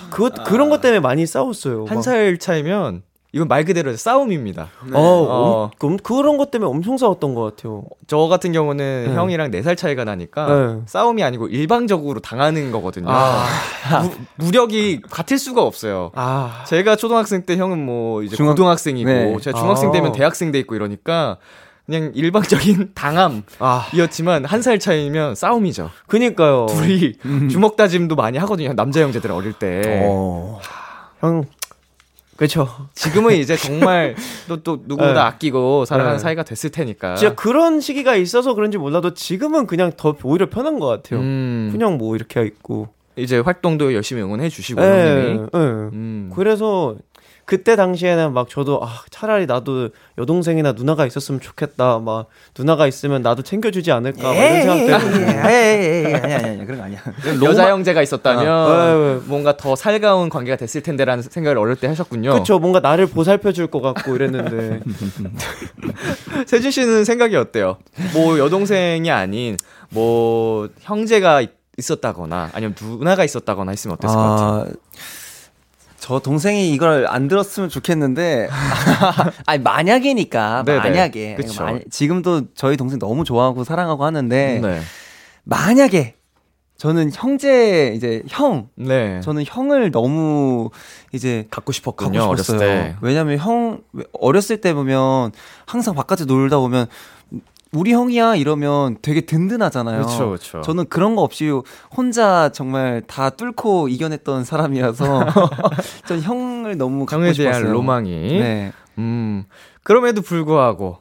그 0.10 0.29
그런 0.46 0.69
것 0.69 0.81
때문에 0.81 1.00
많이 1.00 1.25
싸웠어요. 1.25 1.86
한 1.88 2.01
살 2.01 2.38
차이면 2.38 3.03
이건 3.31 3.48
말 3.48 3.63
그대로 3.63 3.95
싸움입니다. 3.95 4.69
막. 4.86 4.98
어, 4.98 5.01
어. 5.03 5.71
엄- 5.81 5.98
그런 5.98 6.38
것 6.38 6.50
때문에 6.50 6.67
엄청 6.69 6.98
싸웠던 6.98 7.36
것 7.36 7.43
같아요. 7.55 7.83
저 8.07 8.17
같은 8.27 8.51
경우는 8.51 9.05
네. 9.09 9.13
형이랑 9.13 9.51
4살 9.51 9.77
차이가 9.77 10.03
나니까 10.03 10.48
네. 10.48 10.81
싸움이 10.88 11.24
아니고 11.24 11.48
일방적으로 11.48 12.21
당하는 12.21 12.71
거거든요. 12.71 13.05
아. 13.09 13.45
무, 14.01 14.12
무력이 14.45 15.01
같을 15.12 15.38
수가 15.38 15.62
없어요. 15.62 16.09
아, 16.15 16.63
제가 16.67 16.95
초등학생 16.95 17.45
때 17.45 17.55
형은 17.55 17.86
뭐 17.86 18.24
이제 18.24 18.36
중학- 18.36 18.53
고등학생이고 18.53 19.09
네. 19.09 19.38
제가 19.39 19.59
중학생 19.59 19.89
아. 19.89 19.91
되면 19.91 20.12
대학생 20.12 20.51
돼 20.51 20.57
있고 20.59 20.74
이러니까 20.75 21.38
그냥 21.86 22.12
일방적인 22.15 22.93
당함이었지만 22.95 24.45
아, 24.45 24.48
한살 24.48 24.79
차이면 24.79 25.36
싸움이죠. 25.36 25.91
그니까요. 26.07 26.65
둘이 26.67 27.13
주먹 27.50 27.75
다짐도 27.75 28.15
많이 28.15 28.39
하거든요. 28.39 28.74
남자 28.74 29.01
형제들 29.01 29.31
어릴 29.31 29.53
때. 29.53 30.01
어. 30.07 30.59
형, 31.19 31.43
그쵸. 32.39 32.69
지금은 32.93 33.36
이제 33.36 33.58
정말 33.60 34.15
또, 34.48 34.63
또 34.63 34.77
누구보다 34.86 35.13
네. 35.13 35.19
아끼고 35.19 35.84
살아가는 35.84 36.17
네. 36.17 36.22
사이가 36.22 36.43
됐을 36.43 36.69
테니까. 36.69 37.15
진짜 37.15 37.36
그런 37.36 37.81
시기가 37.81 38.15
있어서 38.15 38.53
그런지 38.53 38.77
몰라도 38.77 39.13
지금은 39.13 39.67
그냥 39.67 39.91
더 39.98 40.15
오히려 40.24 40.50
편한 40.50 40.79
것 40.79 40.88
같아요. 40.88 41.19
음, 41.19 41.67
그냥 41.74 41.98
뭐 41.98 42.15
이렇게 42.15 42.41
있고. 42.46 42.88
이제 43.17 43.39
활동도 43.39 43.93
열심히 43.93 44.22
응원해 44.22 44.48
주시고 44.48 44.81
예, 44.81 44.86
형님이. 44.86 45.39
예. 45.53 45.58
음. 45.58 46.31
그래서 46.34 46.96
그때 47.50 47.75
당시에는 47.75 48.32
막 48.34 48.48
저도 48.48 48.79
아 48.84 49.01
차라리 49.10 49.48
나도 49.48 49.89
여동생이나 50.20 50.74
누나가 50.74 51.08
있었으면 51.08 51.41
좋겠다 51.41 51.98
막 51.98 52.27
누나가 52.56 52.86
있으면 52.86 53.24
나도 53.24 53.41
챙겨주지 53.41 53.91
않을까 53.91 54.22
막 54.22 54.36
이런 54.36 54.62
생각 54.62 55.00
때문에 55.00 55.25
에이, 55.50 56.13
아니 56.13 56.34
아니 56.36 56.46
아니 56.46 56.65
그런 56.65 56.77
거 56.77 56.84
아니야. 56.86 57.00
여자 57.44 57.72
형제가 57.72 58.03
있었다면 58.03 58.48
아, 58.48 59.22
뭔가 59.25 59.58
더 59.58 59.75
살가운 59.75 60.29
관계가 60.29 60.58
됐을 60.58 60.82
텐데라는 60.84 61.24
생각을 61.24 61.58
어릴 61.58 61.75
때 61.75 61.88
하셨군요. 61.88 62.34
그쵸 62.36 62.60
뭔가 62.60 62.82
나를 62.82 63.08
보살펴 63.08 63.51
줄 63.51 63.65
것 63.72 63.82
같고 63.82 64.15
이랬는데 64.15 64.82
세준 66.46 66.70
씨는 66.70 67.03
생각이 67.06 67.36
어때요? 67.36 67.77
뭐 68.13 68.38
여동생이 68.38 69.10
아닌 69.10 69.58
뭐 69.89 70.70
형제가 70.82 71.41
있- 71.41 71.58
있었다거나 71.77 72.50
아니면 72.53 72.75
누나가 72.79 73.24
있었다거나 73.24 73.72
했으면 73.72 73.96
어땠을 73.96 74.15
것 74.15 74.22
같아요? 74.22 74.65
아, 76.00 76.01
저 76.01 76.20
동생이 76.20 76.72
이걸 76.74 77.06
안 77.08 77.27
들었으면 77.27 77.70
좋겠는데 77.70 78.50
아니 79.46 79.62
만약이니까 79.62 80.63
네네. 80.65 80.79
만약에 80.79 81.36
그쵸. 81.36 81.63
만- 81.63 81.84
지금도 81.89 82.53
저희 82.56 82.77
동생 82.77 83.00
너무 83.00 83.24
좋아하고 83.24 83.63
사랑하고 83.63 84.06
하는데 84.06 84.60
네. 84.62 84.82
만약에 85.44 86.15
저는 86.77 87.12
형제 87.13 87.91
이제 87.94 88.24
형 88.29 88.70
네. 88.75 89.20
저는 89.20 89.44
형을 89.46 89.91
너무 89.91 90.70
이제 91.12 91.39
갖고 91.51 91.56
갖고 91.56 91.72
싶었군요 91.74 92.22
어렸을. 92.24 92.58
때. 92.58 92.96
왜냐면 93.01 93.38
형 93.38 93.82
어렸을 94.13 94.62
때 94.62 94.74
보면 94.74 95.34
항상 95.65 95.94
바깥에 95.94 96.24
놀다 96.24 96.58
보면 96.60 96.88
우리 97.72 97.94
형이야 97.94 98.36
이러면 98.36 98.98
되게 99.02 99.22
든든하잖아요. 99.22 100.02
그렇죠, 100.02 100.28
그렇죠. 100.28 100.62
저는 100.62 100.88
그런 100.90 101.16
거 101.16 101.22
없이 101.22 101.52
혼자 101.96 102.50
정말 102.50 103.04
다 103.06 103.30
뚫고 103.30 103.90
이겨냈던 103.90 104.44
사람이라서 104.44 105.26
전 106.08 106.22
형을 106.22 106.78
너무 106.78 107.06
갖고 107.06 107.24
형에 107.24 107.34
싶었어요. 107.34 107.62
대한 107.62 107.74
로망이. 107.74 108.40
네, 108.40 108.72
음. 108.98 109.46
그럼에도 109.84 110.22
불구하고. 110.22 110.98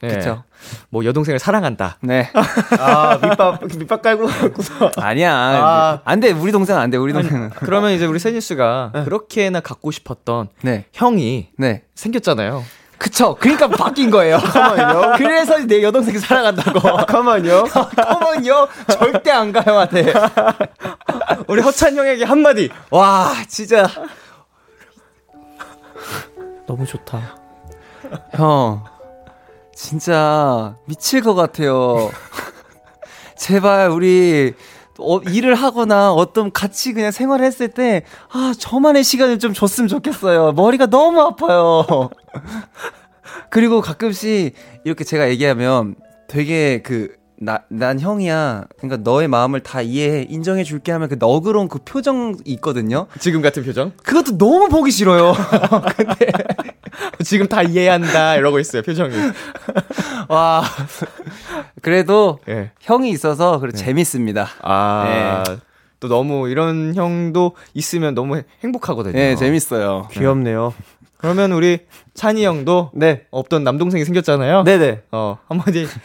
네. 0.00 0.16
그쵸. 0.16 0.42
뭐 0.90 1.04
여동생을 1.04 1.38
사랑한다. 1.38 1.98
네. 2.02 2.28
아 2.80 3.18
밑밥 3.22 3.60
밑밥 3.78 4.02
깔고 4.02 4.26
갔구나 4.26 4.90
아니야. 4.96 5.32
아. 5.32 6.00
안 6.04 6.18
돼. 6.18 6.32
우리 6.32 6.50
동생 6.50 6.76
안 6.76 6.90
돼. 6.90 6.96
우리 6.96 7.12
동생은. 7.12 7.50
그러면 7.50 7.92
이제 7.92 8.04
우리 8.06 8.18
세진 8.18 8.40
씨가 8.40 8.90
그렇게나 9.04 9.60
갖고 9.60 9.92
싶었던 9.92 10.48
네, 10.62 10.86
형이 10.92 11.50
네. 11.56 11.84
생겼잖아요. 11.94 12.64
그쵸. 13.02 13.36
그러니까 13.40 13.66
바뀐 13.66 14.10
거예요. 14.12 14.38
잠깐만요 14.52 15.14
그래서 15.16 15.58
내 15.66 15.82
여동생 15.82 16.16
사랑한다고. 16.20 16.78
잠깐만요 16.98 17.64
그러면요 17.96 18.68
절대 18.88 19.32
안 19.32 19.50
가요, 19.50 19.80
한테. 19.80 20.12
우리 21.48 21.60
허찬 21.62 21.96
형에게 21.96 22.22
한마디. 22.24 22.70
와, 22.90 23.32
진짜. 23.48 23.88
너무 26.64 26.86
좋다 26.86 27.34
형, 28.34 28.84
진짜 29.74 30.76
미칠 30.86 31.22
것 31.22 31.34
같아요. 31.34 32.08
제발 33.36 33.90
우리 33.90 34.54
어, 34.98 35.18
일을 35.20 35.54
하거나 35.54 36.12
어떤 36.12 36.52
같이 36.52 36.92
그냥 36.92 37.10
생활을 37.10 37.44
했을 37.44 37.68
때, 37.68 38.02
아, 38.30 38.52
저만의 38.58 39.04
시간을 39.04 39.38
좀 39.38 39.52
줬으면 39.52 39.88
좋겠어요. 39.88 40.52
머리가 40.52 40.86
너무 40.86 41.20
아파요. 41.20 42.10
그리고 43.50 43.80
가끔씩 43.80 44.54
이렇게 44.84 45.04
제가 45.04 45.30
얘기하면 45.30 45.94
되게 46.28 46.82
그, 46.82 47.16
나, 47.36 47.62
난 47.68 47.98
형이야. 47.98 48.66
그러니까 48.78 49.02
너의 49.02 49.26
마음을 49.26 49.60
다 49.60 49.82
이해해. 49.82 50.26
인정해 50.28 50.62
줄게 50.62 50.92
하면 50.92 51.08
그 51.08 51.16
너그러운 51.18 51.68
그 51.68 51.78
표정 51.84 52.36
있거든요. 52.44 53.06
지금 53.18 53.42
같은 53.42 53.64
표정? 53.64 53.92
그것도 54.04 54.38
너무 54.38 54.68
보기 54.68 54.92
싫어요. 54.92 55.34
지금 57.24 57.46
다 57.48 57.62
이해한다 57.62 58.36
이러고 58.36 58.58
있어요 58.58 58.82
표정이. 58.82 59.14
와. 60.28 60.62
그래도 61.80 62.38
예. 62.48 62.70
형이 62.80 63.10
있어서 63.10 63.58
그래 63.58 63.72
재밌습니다. 63.72 64.48
아. 64.62 65.44
또 66.00 66.08
너무 66.08 66.48
이런 66.48 66.94
형도 66.94 67.54
있으면 67.74 68.14
너무 68.14 68.42
행복하거든요. 68.64 69.16
예, 69.18 69.36
재밌어요. 69.36 70.08
귀엽네요 70.10 70.74
그러면 71.16 71.52
우리 71.52 71.86
찬이 72.14 72.44
형도 72.44 72.90
네 72.94 73.26
없던 73.30 73.62
남동생이 73.62 74.04
생겼잖아요. 74.04 74.64
네네 74.64 75.02
어, 75.12 75.38
한마디. 75.46 75.86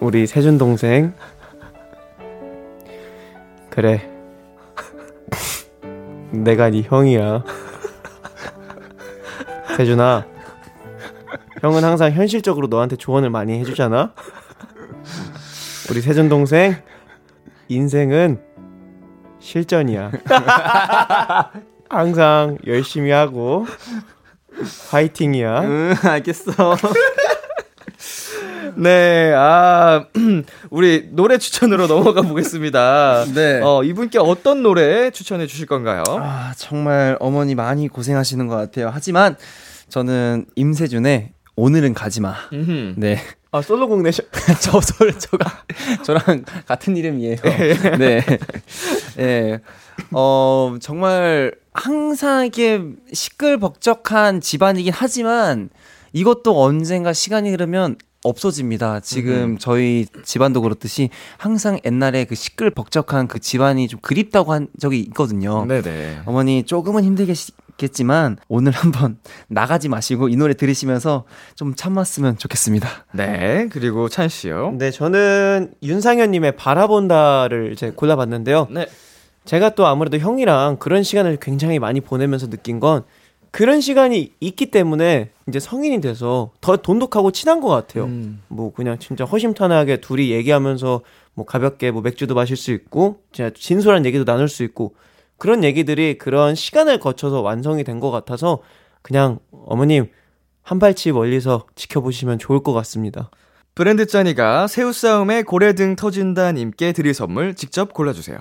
우리 0.00 0.26
세준 0.26 0.58
동생 0.58 1.14
그래 3.70 4.08
내가 6.30 6.70
네 6.70 6.82
형이야. 6.82 7.44
세준아 9.76 10.26
형은 11.60 11.84
항상 11.84 12.12
현실적으로 12.12 12.66
너한테 12.66 12.96
조언을 12.96 13.30
많이 13.30 13.58
해주잖아? 13.60 14.12
우리 15.90 16.00
세준 16.00 16.28
동생 16.28 16.76
인생은 17.68 18.40
실전이야. 19.40 20.12
항상 21.88 22.58
열심히 22.66 23.10
하고 23.10 23.66
파이팅이야. 24.90 25.60
응, 25.62 25.94
알겠어. 26.04 26.76
네, 28.78 29.32
아, 29.34 30.06
우리 30.70 31.08
노래 31.10 31.38
추천으로 31.38 31.88
넘어가 31.88 32.22
보겠습니다. 32.22 33.24
네. 33.34 33.60
어, 33.60 33.82
이분께 33.82 34.18
어떤 34.20 34.62
노래 34.62 35.10
추천해 35.10 35.48
주실 35.48 35.66
건가요? 35.66 36.04
아, 36.08 36.52
정말 36.56 37.16
어머니 37.18 37.56
많이 37.56 37.88
고생하시는 37.88 38.46
것 38.46 38.54
같아요. 38.54 38.90
하지만 38.92 39.36
저는 39.88 40.46
임세준의 40.54 41.32
오늘은 41.56 41.92
가지 41.94 42.20
마. 42.20 42.36
음흠. 42.52 42.94
네. 42.98 43.18
아 43.50 43.62
솔로곡 43.62 44.02
내셔 44.02 44.22
저, 44.60 44.78
저, 44.78 45.10
저가, 45.10 45.64
저랑 46.04 46.44
같은 46.66 46.96
이름이에요. 46.96 47.36
네. 47.98 48.22
네. 49.16 49.58
어, 50.12 50.76
정말 50.80 51.52
항상 51.72 52.46
이게 52.46 52.80
시끌벅적한 53.12 54.40
집안이긴 54.40 54.92
하지만 54.94 55.70
이것도 56.12 56.62
언젠가 56.62 57.12
시간이 57.12 57.50
흐르면 57.50 57.96
없어집니다. 58.24 59.00
지금 59.00 59.58
저희 59.58 60.06
집안도 60.24 60.62
그렇듯이 60.62 61.10
항상 61.36 61.78
옛날에 61.84 62.24
그 62.24 62.34
시끌벅적한 62.34 63.28
그 63.28 63.38
집안이 63.38 63.88
좀 63.88 64.00
그립다고 64.00 64.52
한 64.52 64.68
적이 64.78 65.00
있거든요. 65.00 65.64
네네. 65.66 66.22
어머니 66.26 66.64
조금은 66.64 67.04
힘들겠지만 67.04 68.38
오늘 68.48 68.72
한번 68.72 69.18
나가지 69.48 69.88
마시고 69.88 70.28
이 70.28 70.36
노래 70.36 70.54
들으시면서 70.54 71.24
좀 71.54 71.74
참았으면 71.74 72.38
좋겠습니다. 72.38 72.88
네. 73.12 73.68
그리고 73.70 74.08
찬 74.08 74.28
씨요. 74.28 74.74
네, 74.78 74.90
저는 74.90 75.74
윤상현님의 75.82 76.56
바라본다를 76.56 77.72
이제 77.72 77.92
골라봤는데요. 77.94 78.68
네. 78.70 78.86
제가 79.44 79.70
또 79.70 79.86
아무래도 79.86 80.18
형이랑 80.18 80.76
그런 80.78 81.02
시간을 81.02 81.38
굉장히 81.40 81.78
많이 81.78 82.00
보내면서 82.00 82.50
느낀 82.50 82.80
건 82.80 83.04
그런 83.50 83.80
시간이 83.80 84.32
있기 84.40 84.70
때문에 84.70 85.30
이제 85.48 85.58
성인이 85.60 86.00
돼서 86.00 86.50
더 86.60 86.76
돈독하고 86.76 87.30
친한 87.30 87.60
것 87.60 87.68
같아요. 87.68 88.04
음. 88.04 88.42
뭐 88.48 88.72
그냥 88.72 88.98
진짜 88.98 89.24
허심탄회하게 89.24 90.00
둘이 90.00 90.30
얘기하면서 90.30 91.00
뭐 91.34 91.46
가볍게 91.46 91.90
뭐 91.90 92.02
맥주도 92.02 92.34
마실 92.34 92.56
수 92.56 92.72
있고 92.72 93.20
진짜 93.32 93.50
진솔한 93.54 94.04
얘기도 94.06 94.24
나눌 94.24 94.48
수 94.48 94.62
있고 94.64 94.94
그런 95.38 95.64
얘기들이 95.64 96.18
그런 96.18 96.54
시간을 96.54 96.98
거쳐서 96.98 97.40
완성이 97.40 97.84
된 97.84 98.00
것 98.00 98.10
같아서 98.10 98.58
그냥 99.02 99.38
어머님 99.66 100.08
한 100.62 100.78
발치 100.78 101.12
멀리서 101.12 101.66
지켜보시면 101.76 102.38
좋을 102.38 102.62
것 102.62 102.72
같습니다. 102.74 103.30
브랜드 103.74 104.06
짠이가 104.06 104.66
새우싸움에 104.66 105.42
고래 105.44 105.72
등 105.72 105.94
터진다님께 105.96 106.92
드릴 106.92 107.14
선물 107.14 107.54
직접 107.54 107.94
골라주세요. 107.94 108.36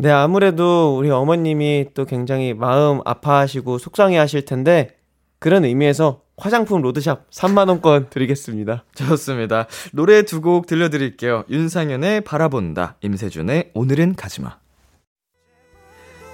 네, 0.00 0.10
아무래도 0.10 0.96
우리 0.96 1.10
어머님이 1.10 1.88
또 1.92 2.06
굉장히 2.06 2.54
마음 2.54 3.00
아파하시고 3.04 3.76
속상해 3.76 4.16
하실 4.16 4.46
텐데 4.46 4.96
그런 5.38 5.66
의미에서 5.66 6.20
화장품 6.38 6.80
로드샵 6.80 7.28
3만원권 7.30 8.08
드리겠습니다. 8.08 8.84
좋습니다. 8.94 9.66
노래 9.92 10.22
두 10.22 10.40
곡 10.40 10.66
들려드릴게요. 10.66 11.44
윤상현의 11.50 12.22
바라본다, 12.22 12.96
임세준의 13.02 13.72
오늘은 13.74 14.14
가지마. 14.14 14.56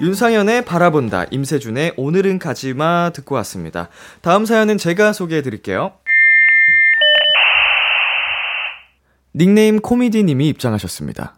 윤상현의 0.01 0.65
바라본다, 0.65 1.25
임세준의 1.33 1.95
오늘은 1.97 2.39
가지마 2.39 3.11
듣고 3.15 3.35
왔습니다. 3.37 3.89
다음 4.21 4.47
사연은 4.47 4.79
제가 4.79 5.13
소개해 5.13 5.43
드릴게요. 5.43 5.91
닉네임 9.35 9.81
코미디님이 9.81 10.47
입장하셨습니다. 10.51 11.35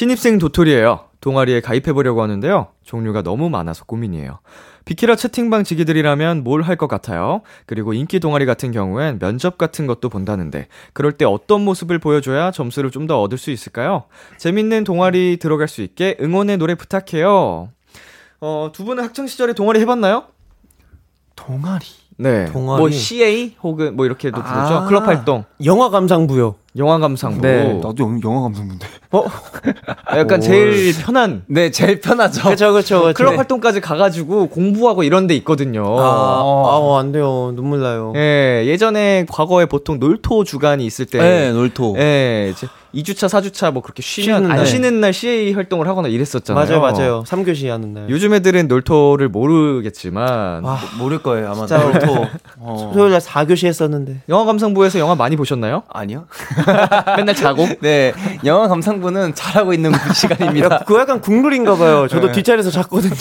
신입생 0.00 0.38
도토리예요. 0.38 1.10
동아리에 1.20 1.60
가입해보려고 1.60 2.22
하는데요. 2.22 2.68
종류가 2.84 3.20
너무 3.20 3.50
많아서 3.50 3.84
고민이에요. 3.84 4.38
비키라 4.86 5.14
채팅방 5.14 5.64
지기들이라면 5.64 6.42
뭘 6.42 6.62
할 6.62 6.76
것 6.78 6.88
같아요? 6.88 7.42
그리고 7.66 7.92
인기 7.92 8.18
동아리 8.18 8.46
같은 8.46 8.72
경우엔 8.72 9.18
면접 9.18 9.58
같은 9.58 9.86
것도 9.86 10.08
본다는데, 10.08 10.68
그럴 10.94 11.12
때 11.12 11.26
어떤 11.26 11.62
모습을 11.66 11.98
보여줘야 11.98 12.50
점수를 12.50 12.90
좀 12.90 13.06
더 13.06 13.20
얻을 13.20 13.36
수 13.36 13.50
있을까요? 13.50 14.04
재밌는 14.38 14.84
동아리 14.84 15.36
들어갈 15.38 15.68
수 15.68 15.82
있게 15.82 16.16
응원의 16.18 16.56
노래 16.56 16.74
부탁해요. 16.76 17.68
어, 18.40 18.70
두 18.72 18.86
분은 18.86 19.04
학창시절에 19.04 19.52
동아리 19.52 19.80
해봤나요? 19.80 20.24
동아리. 21.36 21.84
네. 22.16 22.46
동아리. 22.46 22.80
뭐 22.80 22.90
CA 22.90 23.54
혹은 23.62 23.96
뭐 23.96 24.06
이렇게도 24.06 24.36
부르죠. 24.42 24.74
아. 24.74 24.84
클럽 24.86 25.06
활동, 25.06 25.44
영화 25.64 25.88
감상 25.90 26.26
부요. 26.26 26.56
영화 26.76 26.98
감상부. 26.98 27.40
네. 27.40 27.74
나도 27.74 27.96
영, 27.98 28.20
영화 28.22 28.42
감독인데. 28.42 28.86
약간 30.16 30.38
오. 30.38 30.42
제일 30.42 30.94
편한 31.02 31.42
네, 31.46 31.70
제일 31.70 32.00
편하죠. 32.00 32.42
그렇죠, 32.42 32.72
그렇죠. 32.72 33.08
어, 33.08 33.12
클럽 33.12 33.36
활동까지 33.36 33.80
가가지고 33.80 34.48
공부하고 34.48 35.02
이런 35.02 35.26
데 35.26 35.34
있거든요. 35.36 35.84
아, 35.98 36.42
아, 36.42 36.98
안 37.00 37.10
돼요. 37.10 37.52
눈물 37.56 37.80
나요. 37.80 38.12
예, 38.14 38.62
예전에 38.66 39.26
과거에 39.28 39.66
보통 39.66 39.98
놀토 39.98 40.44
주간이 40.44 40.86
있을 40.86 41.06
때. 41.06 41.18
네, 41.18 41.52
놀토. 41.52 41.96
예, 41.98 42.52
이제 42.52 42.68
2주차, 42.94 43.28
4주차 43.28 43.72
뭐 43.72 43.82
그렇게 43.82 44.02
쉬면, 44.02 44.38
쉬는 44.38 44.50
안 44.50 44.56
날. 44.58 44.66
쉬는 44.66 45.00
날 45.00 45.12
CA 45.12 45.52
활동을 45.52 45.86
하거나 45.88 46.08
이랬었잖아요. 46.08 46.66
맞아요, 46.66 46.80
맞아요. 46.80 47.24
3교시 47.26 47.68
하는 47.68 47.94
날. 47.94 48.10
요즘 48.10 48.34
애들은 48.34 48.68
놀토를 48.68 49.28
모르겠지만. 49.28 50.64
아, 50.66 50.78
모를 50.98 51.22
거예요, 51.22 51.46
아마. 51.46 51.66
진짜. 51.66 51.78
놀토. 51.78 52.26
어. 52.58 52.90
토요일 52.92 53.12
날 53.12 53.20
4교시 53.20 53.66
했었는데. 53.66 54.22
영화 54.28 54.44
감상부에서 54.44 54.98
영화 54.98 55.14
많이 55.14 55.36
보셨나요? 55.36 55.82
아니요. 55.88 56.26
맨날 57.16 57.34
자고? 57.34 57.66
네, 57.80 58.12
영화 58.44 58.68
감상부는 58.68 59.34
잘하고 59.34 59.72
있는 59.72 59.92
시간입니다. 60.14 60.80
그거 60.80 61.00
약간 61.00 61.20
국룰인가 61.20 61.76
봐요. 61.76 62.08
저도 62.08 62.28
네. 62.28 62.32
뒷자리에서 62.32 62.70
잤거든요. 62.70 63.14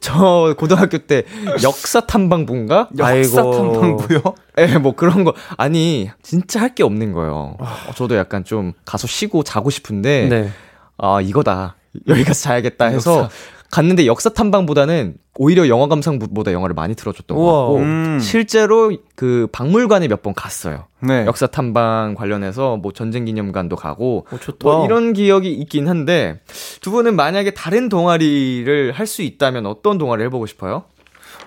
저 0.00 0.54
고등학교 0.56 0.98
때 0.98 1.24
역사 1.62 2.00
탐방부인가? 2.00 2.88
아이고. 3.00 3.18
역사 3.20 3.42
탐방부요? 3.42 4.20
예, 4.58 4.78
뭐 4.78 4.94
그런 4.94 5.24
거. 5.24 5.34
아니, 5.56 6.10
진짜 6.22 6.60
할 6.60 6.74
게 6.74 6.82
없는 6.82 7.12
거예요. 7.12 7.56
어, 7.58 7.66
저도 7.96 8.16
약간 8.16 8.44
좀 8.44 8.72
가서 8.84 9.06
쉬고 9.06 9.42
자고 9.42 9.70
싶은데. 9.70 10.28
네. 10.28 10.50
아, 10.98 11.20
이거다. 11.20 11.76
여기 12.08 12.24
가서 12.24 12.40
자야겠다 12.42 12.86
해서 12.86 13.28
갔는데 13.70 14.06
역사 14.06 14.28
탐방보다는 14.30 15.16
오히려 15.36 15.66
영화 15.68 15.86
감상보다 15.88 16.52
영화를 16.52 16.74
많이 16.74 16.94
틀어줬던 16.94 17.36
것 17.36 17.42
우와. 17.42 17.52
같고 17.62 17.76
음. 17.78 18.18
실제로 18.20 18.92
그 19.16 19.48
박물관에 19.52 20.06
몇 20.08 20.22
번 20.22 20.32
갔어요. 20.34 20.86
네. 21.00 21.24
역사 21.26 21.46
탐방 21.48 22.14
관련해서 22.14 22.76
뭐 22.76 22.92
전쟁 22.92 23.24
기념관도 23.24 23.74
가고 23.76 24.26
어. 24.30 24.38
뭐 24.62 24.86
이런 24.86 25.12
기억이 25.12 25.52
있긴 25.52 25.88
한데 25.88 26.40
두 26.80 26.90
분은 26.92 27.14
만약에 27.16 27.52
다른 27.54 27.88
동아리를 27.88 28.92
할 28.92 29.06
수 29.06 29.22
있다면 29.22 29.66
어떤 29.66 29.98
동아리 29.98 30.22
해보고 30.24 30.46
싶어요? 30.46 30.84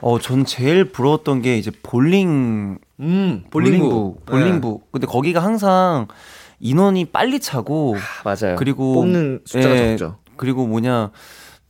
어, 0.01 0.19
전 0.19 0.45
제일 0.45 0.85
부러웠던 0.91 1.41
게 1.41 1.57
이제 1.57 1.71
볼링 1.83 2.77
음, 2.99 3.43
볼링부. 3.51 4.17
볼링부. 4.25 4.81
근데 4.91 5.07
거기가 5.07 5.41
항상 5.43 6.07
인원이 6.59 7.05
빨리 7.05 7.39
차고 7.39 7.95
맞아요. 8.23 8.55
그리고 8.57 8.93
뽑는 8.95 9.41
숫자가 9.45 9.75
예, 9.75 9.97
적죠. 9.97 10.17
그리고 10.37 10.65
뭐냐 10.67 11.11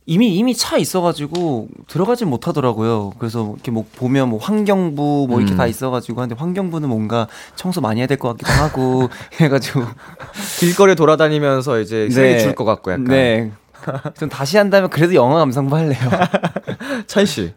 이미 0.06 0.34
이미 0.36 0.54
차 0.54 0.78
있어가지고 0.78 1.68
들어가진 1.86 2.28
못하더라고요. 2.28 3.12
그래서 3.18 3.52
이렇게 3.52 3.70
뭐 3.70 3.84
보면 3.96 4.30
뭐 4.30 4.38
환경부 4.38 5.26
뭐 5.28 5.38
이렇게 5.40 5.52
음. 5.52 5.58
다 5.58 5.66
있어가지고 5.66 6.20
근데 6.22 6.34
환경부는 6.34 6.88
뭔가 6.88 7.28
청소 7.56 7.82
많이 7.82 8.00
해야 8.00 8.06
될 8.06 8.16
것 8.16 8.28
같기도 8.28 8.50
하고 8.50 9.08
해가지고 9.38 9.84
길거리 10.58 10.94
돌아다니면서 10.94 11.80
이제 11.80 12.08
쓰레기 12.08 12.40
줄것 12.40 12.66
같고 12.66 12.90
약간. 12.92 13.04
네. 13.04 13.52
좀 14.18 14.28
다시 14.30 14.56
한다면 14.56 14.88
그래도 14.90 15.14
영화 15.14 15.36
감상부 15.38 15.76
할래요. 15.76 16.00
찬 17.06 17.26
씨. 17.26 17.52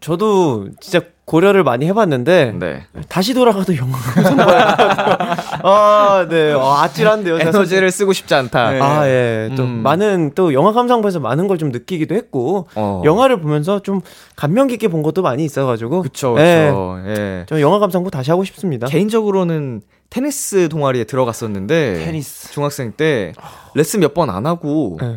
저도 0.00 0.68
진짜 0.80 1.00
고려를 1.26 1.64
많이 1.64 1.86
해봤는데 1.86 2.54
네. 2.58 2.86
다시 3.08 3.34
돌아가도 3.34 3.76
영화 3.76 3.98
감상 3.98 4.36
봐야 4.36 4.76
아, 5.62 6.26
네. 6.30 6.52
아, 6.52 6.82
아찔한데요. 6.84 7.40
에너지를 7.40 7.90
쓰고 7.90 8.12
싶지 8.12 8.32
않다. 8.34 8.70
네. 8.70 8.80
아, 8.80 9.06
예. 9.08 9.50
또 9.56 9.64
음. 9.64 9.82
많은 9.82 10.32
또 10.34 10.54
영화 10.54 10.72
감상부에서 10.72 11.20
많은 11.20 11.46
걸 11.48 11.56
좀 11.56 11.70
느끼기도 11.70 12.14
했고 12.14 12.68
어. 12.74 13.02
영화를 13.04 13.40
보면서 13.40 13.80
좀 13.80 14.02
감명 14.36 14.66
깊게 14.68 14.88
본 14.88 15.02
것도 15.02 15.22
많이 15.22 15.42
있어가지고 15.44 16.02
그쵸, 16.02 16.36
예. 16.38 16.68
그쵸. 16.70 16.98
예. 17.06 17.46
저 17.48 17.60
영화 17.60 17.78
감상부 17.78 18.10
다시 18.10 18.30
하고 18.30 18.44
싶습니다. 18.44 18.86
개인적으로는 18.86 19.80
테니스 20.10 20.68
동아리에 20.68 21.04
들어갔었는데 21.04 22.04
테니스. 22.04 22.52
중학생 22.52 22.92
때 22.92 23.32
레슨 23.74 24.00
몇 24.00 24.14
번 24.14 24.30
안 24.30 24.46
하고 24.46 24.98
네. 25.00 25.16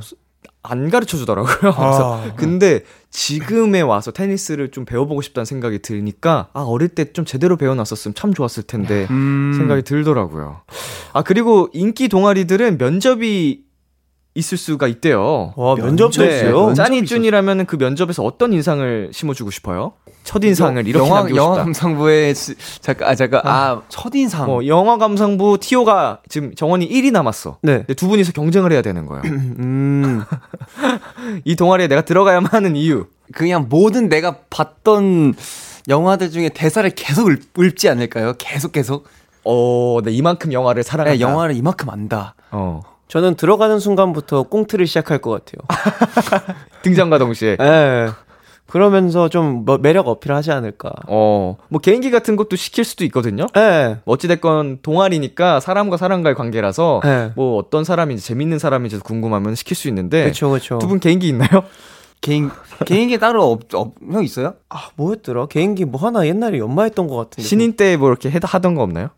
안 0.62 0.90
가르쳐 0.90 1.18
주더라고요. 1.18 1.56
그래서 1.60 2.22
아. 2.22 2.34
근데 2.36 2.84
지금에 3.12 3.82
와서 3.82 4.12
테니스를 4.12 4.72
좀 4.72 4.86
배워보고 4.86 5.22
싶다는 5.22 5.46
생각이 5.46 5.80
드니까 5.82 6.50
아 6.54 6.62
어릴 6.62 6.90
때 6.90 7.06
좀 7.14 7.26
제대로 7.26 7.56
배워놨었으면 7.58 8.14
참 8.16 8.34
좋았을 8.34 8.64
텐데 8.64 9.08
음. 9.10 9.54
생각이 9.58 9.82
들더라고요. 9.84 10.62
아 11.14 11.22
그리고 11.24 11.70
인기 11.74 12.08
동아리들은 12.10 12.78
면접이 12.78 13.62
있을 14.36 14.58
수가 14.58 14.88
있대요. 14.88 15.54
와 15.58 15.76
면접도 15.76 16.22
네, 16.22 16.38
있어요. 16.38 16.74
짠이준이라면 16.74 17.66
그 17.66 17.78
면접에서 17.78 18.24
어떤 18.24 18.54
인상을 18.54 19.10
심어주고 19.12 19.50
싶어요? 19.52 19.94
첫 20.24 20.44
인상을 20.44 20.88
이렇게 20.88 21.04
영화 21.06 21.20
남기고 21.20 21.38
영화 21.38 21.54
싶다. 21.56 21.64
감상부에 21.64 22.34
지- 22.34 22.56
잠깐 22.82 23.08
아 23.10 23.16
잠깐 23.16 23.42
아 23.46 23.82
첫인상. 23.90 24.46
뭐 24.46 24.68
영화 24.68 24.98
감상부 24.98 25.58
티오가 25.60 26.20
지금 26.30 26.54
정원이 26.54 26.88
1위 26.88 27.12
남았어. 27.12 27.58
네. 27.64 27.78
근데 27.80 27.94
두 27.96 28.08
분이서 28.08 28.34
경쟁을 28.34 28.72
해야 28.72 28.82
되는 28.84 29.06
거예요. 29.08 29.24
음. 29.26 30.24
이 31.46 31.56
동아리에 31.56 31.88
내가 31.88 32.02
들어가야만 32.02 32.52
하는 32.52 32.76
이유. 32.76 33.08
그냥 33.34 33.68
모든 33.70 34.10
내가 34.10 34.38
봤던 34.50 35.34
영화들 35.88 36.30
중에 36.32 36.50
대사를 36.50 36.88
계속 36.92 37.30
읊, 37.30 37.42
읊지 37.58 37.90
않을까요? 37.90 38.34
계속 38.38 38.72
계속. 38.72 39.08
어, 39.46 40.00
네, 40.04 40.12
이만큼 40.12 40.54
영화를 40.54 40.84
사랑한다. 40.84 41.16
네, 41.16 41.20
영화를 41.22 41.56
이만큼 41.56 41.90
안다. 41.90 42.36
어. 42.52 42.82
저는 43.08 43.36
들어가는 43.36 43.80
순간부터 43.80 44.44
꽁트를 44.44 44.86
시작할 44.86 45.18
것 45.20 45.32
같아요. 45.32 45.66
등장과 46.84 47.18
동시에. 47.18 47.58
예. 47.60 48.10
그러면서 48.70 49.30
좀 49.30 49.66
뭐- 49.66 49.78
매력 49.78 50.08
어필하지 50.08 50.52
않을까. 50.52 50.92
어, 51.08 51.58
뭐 51.70 51.80
개인기 51.82 52.12
같은 52.12 52.36
것도 52.36 52.56
시킬 52.56 52.84
수도 52.84 53.04
있거든요. 53.06 53.46
예. 53.58 53.98
어찌됐건 54.06 54.80
동아리니까 54.82 55.60
사람과 55.60 55.98
사람과의 55.98 56.36
관계라서 56.36 57.02
네. 57.04 57.32
뭐 57.36 57.58
어떤 57.58 57.84
사람인지 57.84 58.24
재밌는 58.26 58.60
사람인지 58.60 59.00
궁금하면 59.00 59.56
시킬 59.56 59.76
수 59.76 59.88
있는데 59.88 60.24
그렇죠, 60.24 60.50
그렇죠. 60.50 60.78
두 60.80 60.88
분 60.88 61.00
개인기 61.00 61.28
있나요? 61.28 61.50
개인 62.22 62.50
개인기 62.86 63.18
따로 63.18 63.50
없, 63.50 63.74
없, 63.74 63.94
형 64.12 64.24
있어요? 64.24 64.56
아, 64.70 64.90
뭐였더라? 64.98 65.46
개인기 65.48 65.86
뭐 65.86 66.02
하나 66.02 66.28
옛날에 66.28 66.58
연마했던 66.60 67.08
것 67.08 67.16
같은데. 67.16 67.44
신인 67.48 67.74
때 67.78 67.96
뭐 67.98 68.10
이렇게 68.10 68.30
해, 68.30 68.40
하던 68.44 68.76
거 68.76 68.84
없나요? 68.84 69.10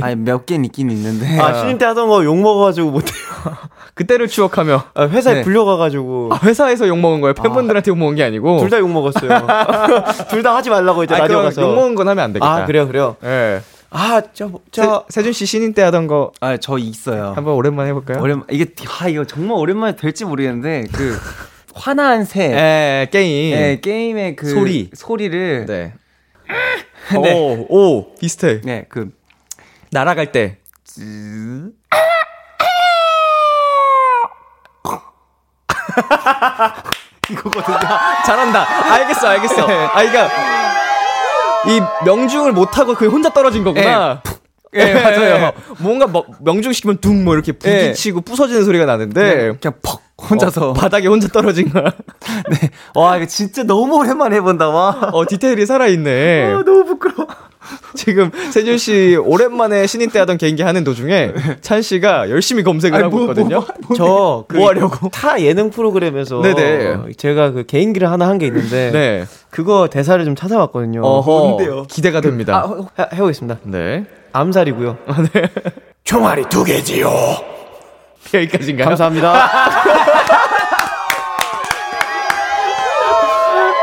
아니 0.00 0.16
몇 0.16 0.46
개는 0.46 0.64
있긴 0.66 0.90
있는데. 0.90 1.38
아, 1.38 1.52
신인 1.60 1.78
때 1.78 1.84
하던 1.86 2.08
거 2.08 2.24
욕 2.24 2.36
먹어가지고 2.40 2.90
못해요. 2.90 3.14
그때를 3.94 4.28
추억하며 4.28 4.84
아, 4.94 5.04
회사에 5.06 5.34
네. 5.36 5.42
불려가가지고. 5.42 6.30
아, 6.32 6.40
회사에서 6.44 6.86
욕 6.88 6.98
먹은 6.98 7.20
거예요. 7.20 7.34
팬분들한테 7.34 7.90
욕 7.90 7.98
먹은 7.98 8.14
게 8.16 8.22
아니고. 8.24 8.58
둘 8.60 8.70
다 8.70 8.78
욕 8.78 8.88
먹었어요. 8.90 9.28
둘 10.30 10.42
다 10.42 10.54
하지 10.56 10.70
말라고 10.70 11.04
이제 11.04 11.14
아, 11.14 11.18
라디오 11.18 11.42
가서. 11.42 11.62
욕 11.62 11.74
먹은 11.74 11.94
건 11.94 12.08
하면 12.08 12.24
안 12.24 12.32
되겠다. 12.32 12.52
아, 12.62 12.64
그래요, 12.66 12.86
그래요. 12.86 13.16
예. 13.24 13.60
아, 13.92 14.22
저, 14.32 14.50
저, 14.70 14.82
저 14.82 15.04
세준 15.08 15.32
씨 15.32 15.46
신인 15.46 15.74
때 15.74 15.82
하던 15.82 16.06
거 16.06 16.30
아, 16.40 16.56
저 16.58 16.78
있어요. 16.78 17.32
한번 17.34 17.54
오랜만에 17.54 17.88
해볼까요? 17.90 18.22
오랜 18.22 18.42
이게 18.50 18.66
아 19.00 19.08
이거 19.08 19.24
정말 19.24 19.58
오랜만에 19.58 19.96
될지 19.96 20.24
모르겠는데 20.24 20.84
그 20.92 21.18
화난 21.74 22.24
새 22.24 22.52
예, 22.52 23.08
게임. 23.10 23.56
네, 23.56 23.80
게임의 23.80 24.36
그 24.36 24.48
소리. 24.48 24.90
소리를 24.94 25.66
네. 25.66 25.92
네. 27.12 27.16
오, 27.16 27.66
오, 27.68 28.14
비슷해. 28.20 28.60
네, 28.62 28.86
그 28.88 29.10
날아갈 29.90 30.32
때. 30.32 30.58
이거거든요. 37.30 37.78
잘한다. 38.26 38.92
알겠어, 38.92 39.28
알겠어. 39.28 39.62
아, 39.62 39.92
그러니까 40.02 40.28
이 41.68 41.80
명중을 42.04 42.52
못 42.52 42.78
하고 42.78 42.94
그 42.94 43.08
혼자 43.08 43.30
떨어진 43.30 43.64
거구나. 43.64 44.22
예, 44.74 44.94
맞아요. 44.94 45.52
뭔가 45.78 46.06
뭐, 46.06 46.24
명중 46.40 46.72
시키면 46.72 46.98
둥 46.98 47.24
뭐 47.24 47.34
이렇게 47.34 47.52
부딪히고 47.52 48.20
부서지는 48.22 48.64
소리가 48.64 48.84
나는데 48.86 49.56
그냥 49.60 49.74
퍽 49.82 50.00
혼자서 50.30 50.70
어, 50.70 50.72
바닥에 50.74 51.08
혼자 51.08 51.28
떨어진 51.28 51.70
거야. 51.70 51.92
와 52.94 53.16
이거 53.16 53.26
진짜 53.26 53.62
너무 53.62 53.96
오랜만에 53.96 54.36
해본다 54.36 54.68
와. 54.68 54.90
어, 55.12 55.26
디테일이 55.26 55.66
살아있네. 55.66 56.52
너무 56.64 56.84
부끄러워. 56.84 57.26
지금 57.94 58.30
세준 58.52 58.78
씨 58.78 59.16
오랜만에 59.16 59.86
신인 59.86 60.10
때 60.10 60.18
하던 60.20 60.38
개인기 60.38 60.62
하는 60.62 60.84
도중에 60.84 61.32
찬 61.60 61.82
씨가 61.82 62.30
열심히 62.30 62.62
검색을 62.62 63.02
하고 63.04 63.20
있거든요. 63.22 63.64
저, 63.96 64.44
그, 64.48 64.56
뭐 64.56 64.68
하려고? 64.68 65.08
타 65.10 65.40
예능 65.40 65.70
프로그램에서. 65.70 66.40
네네. 66.42 67.12
제가 67.16 67.50
그 67.52 67.64
개인기를 67.66 68.10
하나 68.10 68.28
한 68.28 68.38
게 68.38 68.46
있는데. 68.46 68.90
네. 68.92 69.24
그거 69.50 69.88
대사를 69.88 70.24
좀 70.24 70.34
찾아봤거든요. 70.34 71.02
어허. 71.02 71.86
기대가 71.90 72.20
됩니다. 72.20 72.62
아, 72.64 72.70
어, 72.70 72.88
해, 72.98 73.06
해보겠습니다. 73.14 73.58
네. 73.64 74.04
암살이고요. 74.32 74.96
총알이 76.04 76.44
두 76.48 76.64
개지요. 76.64 77.10
여기까지인가요? 78.32 78.86
감사합니다. 78.86 79.34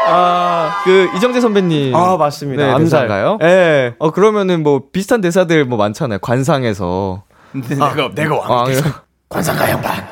아, 0.10 0.47
그 0.88 1.10
이정재 1.18 1.42
선배님. 1.42 1.94
아, 1.94 2.16
맞습니다. 2.16 2.64
네, 2.66 2.72
암살. 2.72 3.08
대사인가요? 3.10 3.38
예. 3.42 3.96
어 4.00 4.12
그러면은 4.12 4.64
뭐 4.64 4.84
비슷한 4.92 5.20
대사들 5.20 5.66
뭐 5.66 5.78
많잖아요. 5.78 6.20
관상에서. 6.20 7.24
내가 7.52 8.10
내가 8.16 8.38
왕. 8.38 8.52
아, 8.52 8.64
그- 8.64 8.82
관상가 9.28 9.70
양반. 9.70 10.08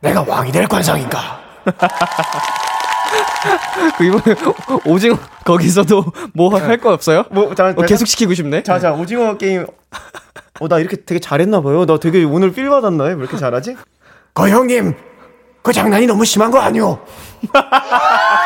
내가 0.00 0.24
왕이 0.26 0.50
될 0.50 0.66
관상인가? 0.66 1.38
그 3.96 4.04
이번에 4.04 4.36
오징어 4.84 5.16
거기서도 5.44 6.04
뭐 6.34 6.50
할 6.58 6.78
거 6.80 6.92
없어요? 6.92 7.24
뭐, 7.30 7.54
자, 7.54 7.72
어, 7.76 7.82
계속 7.82 8.06
시키고 8.06 8.34
싶네. 8.34 8.64
자, 8.64 8.78
자, 8.80 8.92
오징어 8.92 9.36
게임. 9.36 9.66
어, 10.60 10.68
나 10.68 10.78
이렇게 10.80 10.96
되게 11.04 11.20
잘했나 11.20 11.60
봐요. 11.60 11.86
나 11.86 11.98
되게 11.98 12.24
오늘 12.24 12.52
필 12.52 12.68
받았나요? 12.68 13.10
왜 13.14 13.20
이렇게 13.20 13.36
잘하지? 13.36 13.76
거 14.34 14.48
형님, 14.48 14.94
그 15.62 15.72
장난이 15.72 16.06
너무 16.06 16.24
심한 16.24 16.50
거 16.50 16.58
아니오? 16.58 16.98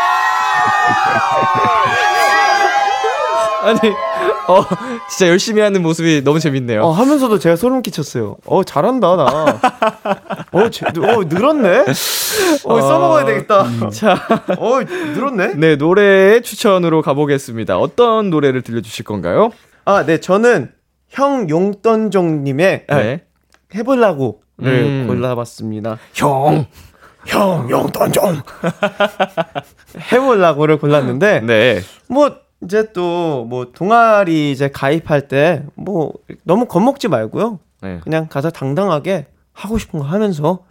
아니, 3.62 3.78
어 4.48 4.64
진짜 5.08 5.28
열심히 5.28 5.60
하는 5.60 5.82
모습이 5.82 6.22
너무 6.24 6.40
재밌네요. 6.40 6.82
어, 6.82 6.92
하면서도 6.92 7.38
제가 7.38 7.56
소름 7.56 7.82
끼쳤어요. 7.82 8.36
어, 8.46 8.64
잘한다, 8.64 9.16
나. 9.16 9.24
어, 10.52 10.70
제, 10.70 10.86
어 10.86 11.22
늘었네? 11.24 11.84
어, 12.64 12.80
써먹어야 12.80 13.24
되겠다. 13.26 13.66
자, 13.90 14.14
어, 14.58 14.80
늘었네? 14.80 15.54
네 15.54 15.76
노래 15.76 16.40
추천으로 16.40 17.02
가보겠습니다. 17.02 17.78
어떤 17.78 18.30
노래를 18.30 18.62
들려주실 18.62 19.04
건가요? 19.04 19.50
아, 19.84 20.04
네, 20.06 20.18
저는 20.20 20.72
형 21.08 21.48
용돈종님의 21.50 22.86
네. 22.88 23.24
해보려고를 23.74 24.40
음. 24.62 25.04
골라봤습니다. 25.06 25.98
형, 26.14 26.66
형 27.26 27.68
용돈 27.70 28.12
좀. 28.12 28.40
해보려고를 30.12 30.78
골랐는데, 30.78 31.40
네. 31.40 31.80
뭐, 32.08 32.36
이제 32.62 32.92
또, 32.92 33.44
뭐, 33.44 33.72
동아리 33.72 34.50
이제 34.50 34.70
가입할 34.70 35.28
때, 35.28 35.64
뭐, 35.74 36.12
너무 36.44 36.66
겁먹지 36.66 37.08
말고요. 37.08 37.58
네. 37.82 38.00
그냥 38.02 38.28
가서 38.28 38.50
당당하게 38.50 39.26
하고 39.52 39.78
싶은 39.78 40.00
거 40.00 40.06
하면서 40.06 40.64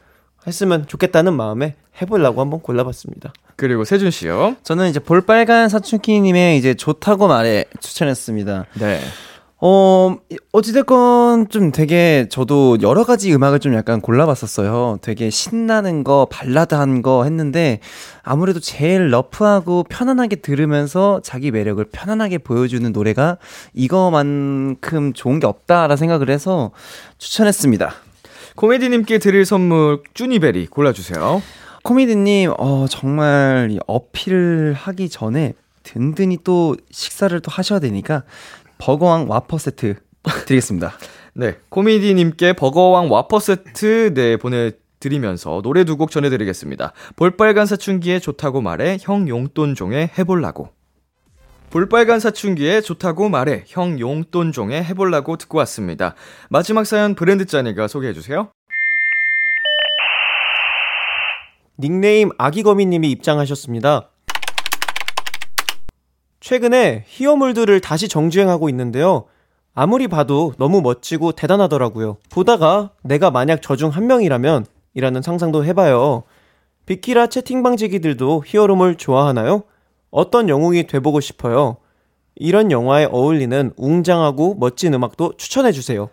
했으면 0.47 0.87
좋겠다는 0.87 1.33
마음에 1.33 1.75
해보려고 2.01 2.41
한번 2.41 2.61
골라봤습니다. 2.61 3.33
그리고 3.55 3.83
세준 3.83 4.09
씨요. 4.09 4.55
저는 4.63 4.89
이제 4.89 4.99
볼빨간 4.99 5.67
사춘기님의 5.67 6.57
이제 6.57 6.73
좋다고 6.73 7.27
말해 7.27 7.65
추천했습니다. 7.81 8.65
네. 8.79 8.99
어, 9.61 10.15
어찌됐건 10.53 11.49
좀 11.49 11.73
되게 11.73 12.27
저도 12.29 12.77
여러 12.81 13.03
가지 13.03 13.33
음악을 13.33 13.59
좀 13.59 13.73
약간 13.73 13.99
골라봤었어요. 13.99 14.99
되게 15.01 15.29
신나는 15.29 16.05
거, 16.05 16.27
발라드한 16.31 17.01
거 17.01 17.25
했는데 17.25 17.81
아무래도 18.23 18.61
제일 18.61 19.11
러프하고 19.11 19.83
편안하게 19.89 20.37
들으면서 20.37 21.19
자기 21.23 21.51
매력을 21.51 21.83
편안하게 21.91 22.37
보여주는 22.37 22.89
노래가 22.93 23.37
이거만큼 23.73 25.11
좋은 25.13 25.41
게 25.41 25.47
없다라 25.47 25.97
생각을 25.97 26.29
해서 26.29 26.71
추천했습니다. 27.17 27.93
코미디님께 28.55 29.17
드릴 29.19 29.45
선물 29.45 30.03
쭈니베리 30.13 30.67
골라주세요. 30.67 31.41
코미디님, 31.83 32.53
어, 32.57 32.85
정말 32.89 33.69
이 33.71 33.79
어필을 33.87 34.73
하기 34.73 35.09
전에 35.09 35.53
든든히 35.83 36.37
또 36.43 36.75
식사를 36.91 37.37
또 37.39 37.49
하셔야 37.49 37.79
되니까 37.79 38.23
버거왕 38.79 39.29
와퍼 39.29 39.57
세트 39.57 39.95
드리겠습니다. 40.47 40.93
네. 41.35 41.57
코미디님께 41.69 42.53
버거왕 42.53 43.11
와퍼 43.11 43.39
세트 43.39 44.13
네 44.15 44.37
보내 44.37 44.71
드리면서 44.99 45.61
노래 45.61 45.83
두 45.85 45.95
곡 45.95 46.11
전해드리겠습니다. 46.11 46.91
볼빨간 47.15 47.65
사춘기에 47.67 48.19
좋다고 48.19 48.61
말해 48.61 48.97
형 49.01 49.29
용돈종에 49.29 50.11
해볼라고. 50.17 50.69
볼빨간 51.69 52.19
사춘기에 52.19 52.81
좋다고 52.81 53.29
말해 53.29 53.63
형 53.67 53.99
용돈종에 53.99 54.83
해볼라고 54.83 55.37
듣고 55.37 55.59
왔습니다. 55.59 56.15
마지막 56.49 56.85
사연 56.85 57.15
브랜드 57.15 57.45
짠이가 57.45 57.87
소개해주세요. 57.87 58.49
닉네임 61.79 62.29
아기거미님이 62.37 63.09
입장하셨습니다. 63.11 64.09
최근에 66.39 67.03
히어물들을 67.07 67.79
다시 67.81 68.07
정주행하고 68.07 68.69
있는데요. 68.69 69.25
아무리 69.73 70.07
봐도 70.07 70.53
너무 70.57 70.81
멋지고 70.81 71.31
대단하더라고요. 71.33 72.17
보다가 72.29 72.91
내가 73.03 73.31
만약 73.31 73.61
저 73.61 73.75
중 73.75 73.89
한 73.89 74.07
명이라면 74.07 74.65
이라는 74.93 75.21
상상도 75.21 75.63
해봐요. 75.65 76.23
비키라 76.85 77.27
채팅방지기들도 77.27 78.43
히어로물 78.45 78.95
좋아하나요? 78.95 79.63
어떤 80.11 80.49
영웅이 80.49 80.87
돼보고 80.87 81.19
싶어요. 81.19 81.77
이런 82.35 82.71
영화에 82.71 83.05
어울리는 83.11 83.71
웅장하고 83.77 84.55
멋진 84.55 84.93
음악도 84.93 85.33
추천해주세요. 85.37 86.09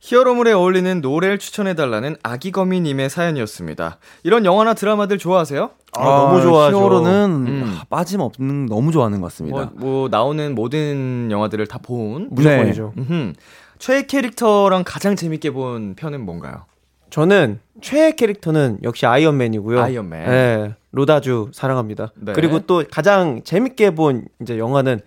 히어로물에 0.00 0.52
어울리는 0.52 1.00
노래를 1.00 1.38
추천해달라는 1.38 2.16
아기거미님의 2.22 3.10
사연이었습니다. 3.10 3.98
이런 4.22 4.44
영화나 4.44 4.74
드라마들 4.74 5.18
좋아하세요? 5.18 5.70
아, 5.92 6.04
너무 6.04 6.40
좋아하죠. 6.40 6.78
히어로는 6.78 7.10
음. 7.48 7.76
아, 7.80 7.84
빠짐없는 7.90 8.66
너무 8.66 8.92
좋아하는 8.92 9.20
것 9.20 9.26
같습니다. 9.26 9.70
뭐, 9.74 9.90
뭐 9.90 10.08
나오는 10.08 10.54
모든 10.54 11.28
영화들을 11.30 11.66
다 11.66 11.78
본. 11.82 12.28
무조건이죠. 12.30 12.92
음흠. 12.96 13.32
최애 13.78 14.02
캐릭터랑 14.02 14.84
가장 14.86 15.16
재밌게 15.16 15.50
본 15.50 15.94
편은 15.94 16.20
뭔가요? 16.24 16.64
저는 17.10 17.60
최애 17.80 18.12
캐릭터는 18.12 18.78
역시 18.82 19.06
아이언맨이고요. 19.06 19.80
아이언맨. 19.80 20.30
네, 20.30 20.74
로다주 20.92 21.50
사랑합니다. 21.52 22.12
네. 22.16 22.32
그리고 22.34 22.60
또 22.60 22.84
가장 22.90 23.42
재밌게 23.44 23.94
본 23.94 24.26
이제 24.42 24.58
영화는 24.58 25.00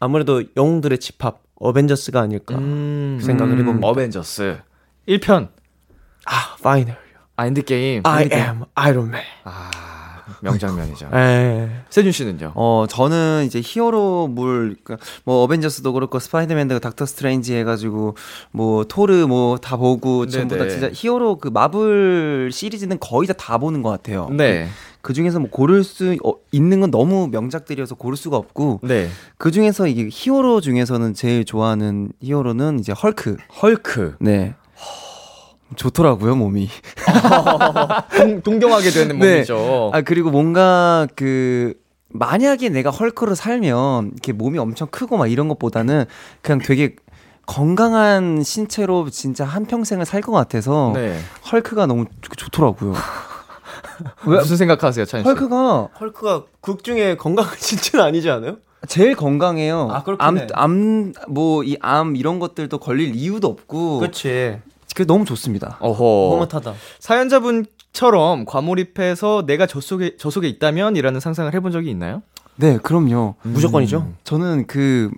아무래도 0.00 0.42
영웅들의 0.56 0.98
집합 0.98 1.43
어벤져스가 1.56 2.20
아닐까. 2.20 2.54
음, 2.56 3.16
그 3.20 3.26
생각을 3.26 3.58
해봅니다. 3.58 3.86
어벤져스 3.86 4.58
1편 5.08 5.48
아, 6.26 6.56
파이널. 6.62 6.96
아 7.36 7.46
엔드게임. 7.46 8.02
I 8.04 8.28
am 8.32 8.62
Iron 8.74 9.08
Man. 9.08 9.24
아 9.44 9.70
명장면이죠. 10.40 11.10
에. 11.14 11.68
세준 11.90 12.12
씨는요? 12.12 12.52
어, 12.54 12.86
저는 12.88 13.44
이제 13.46 13.60
히어로물, 13.64 14.76
그러니까 14.84 15.04
뭐 15.24 15.42
어벤져스도 15.42 15.92
그렇고 15.92 16.18
스파이더맨도 16.18 16.78
닥터 16.80 17.06
스트레인지 17.06 17.54
해가지고 17.56 18.16
뭐 18.50 18.84
토르 18.84 19.26
뭐 19.26 19.56
다 19.58 19.76
보고 19.76 20.26
전부 20.26 20.56
다. 20.58 20.68
진짜 20.68 20.90
히어로 20.92 21.36
그 21.38 21.48
마블 21.48 22.50
시리즈는 22.52 22.98
거의 23.00 23.26
다 23.26 23.34
다 23.34 23.58
보는 23.58 23.82
것 23.82 23.90
같아요. 23.90 24.28
네. 24.30 24.68
그 25.04 25.12
중에서 25.12 25.38
뭐 25.38 25.50
고를 25.50 25.84
수 25.84 26.16
어, 26.24 26.32
있는 26.50 26.80
건 26.80 26.90
너무 26.90 27.28
명작들이어서 27.30 27.94
고를 27.96 28.16
수가 28.16 28.38
없고 28.38 28.80
네. 28.82 29.08
그 29.36 29.50
중에서 29.50 29.86
이게 29.86 30.08
히어로 30.10 30.62
중에서는 30.62 31.12
제일 31.12 31.44
좋아하는 31.44 32.10
히어로는 32.22 32.78
이제 32.80 32.92
헐크. 32.92 33.36
헐크. 33.60 34.16
네. 34.18 34.54
좋더라고요 35.76 36.36
몸이. 36.36 36.70
동, 38.16 38.40
동경하게 38.40 38.90
되는 38.90 39.18
네. 39.18 39.34
몸이죠. 39.34 39.90
아 39.92 40.00
그리고 40.00 40.30
뭔가 40.30 41.06
그 41.16 41.74
만약에 42.08 42.70
내가 42.70 42.88
헐크로 42.88 43.34
살면 43.34 44.06
이렇게 44.12 44.32
몸이 44.32 44.58
엄청 44.58 44.88
크고 44.90 45.18
막 45.18 45.26
이런 45.26 45.48
것보다는 45.48 46.06
그냥 46.40 46.60
되게 46.64 46.96
건강한 47.44 48.42
신체로 48.42 49.10
진짜 49.10 49.44
한 49.44 49.66
평생을 49.66 50.06
살 50.06 50.22
것 50.22 50.32
같아서 50.32 50.92
네. 50.94 51.18
헐크가 51.52 51.84
너무 51.84 52.06
좋- 52.22 52.36
좋더라고요. 52.38 52.94
무슨 54.24 54.56
생각하세요, 54.56 55.04
찬 55.04 55.22
씨? 55.22 55.24
헐크가 55.28 55.88
헐크가 56.00 56.44
극 56.60 56.82
중에 56.84 57.16
건강한 57.16 57.54
진짜는 57.58 58.04
아니지 58.04 58.30
않아요? 58.30 58.56
제일 58.86 59.14
건강해요. 59.16 59.88
아. 59.90 60.04
암, 60.18 60.46
암, 60.52 61.12
뭐, 61.28 61.64
이 61.64 61.76
암 61.80 62.16
이런 62.16 62.38
것들도 62.38 62.76
걸릴 62.78 63.14
이유도 63.14 63.48
없고. 63.48 63.98
그렇지. 64.00 64.58
그게 64.94 65.04
너무 65.06 65.24
좋습니다. 65.24 65.78
어허. 65.80 66.34
흐뭇하다. 66.34 66.74
사연자분처럼 67.00 68.44
과몰입해서 68.44 69.44
내가 69.46 69.66
저 69.66 69.80
속에 69.80 70.16
저 70.18 70.30
속에 70.30 70.48
있다면 70.48 70.96
이라는 70.96 71.18
상상을 71.20 71.52
해본 71.52 71.72
적이 71.72 71.90
있나요? 71.90 72.22
네, 72.56 72.78
그럼요. 72.78 73.34
무조건이죠. 73.42 74.12
저는 74.24 74.66
그, 74.66 75.10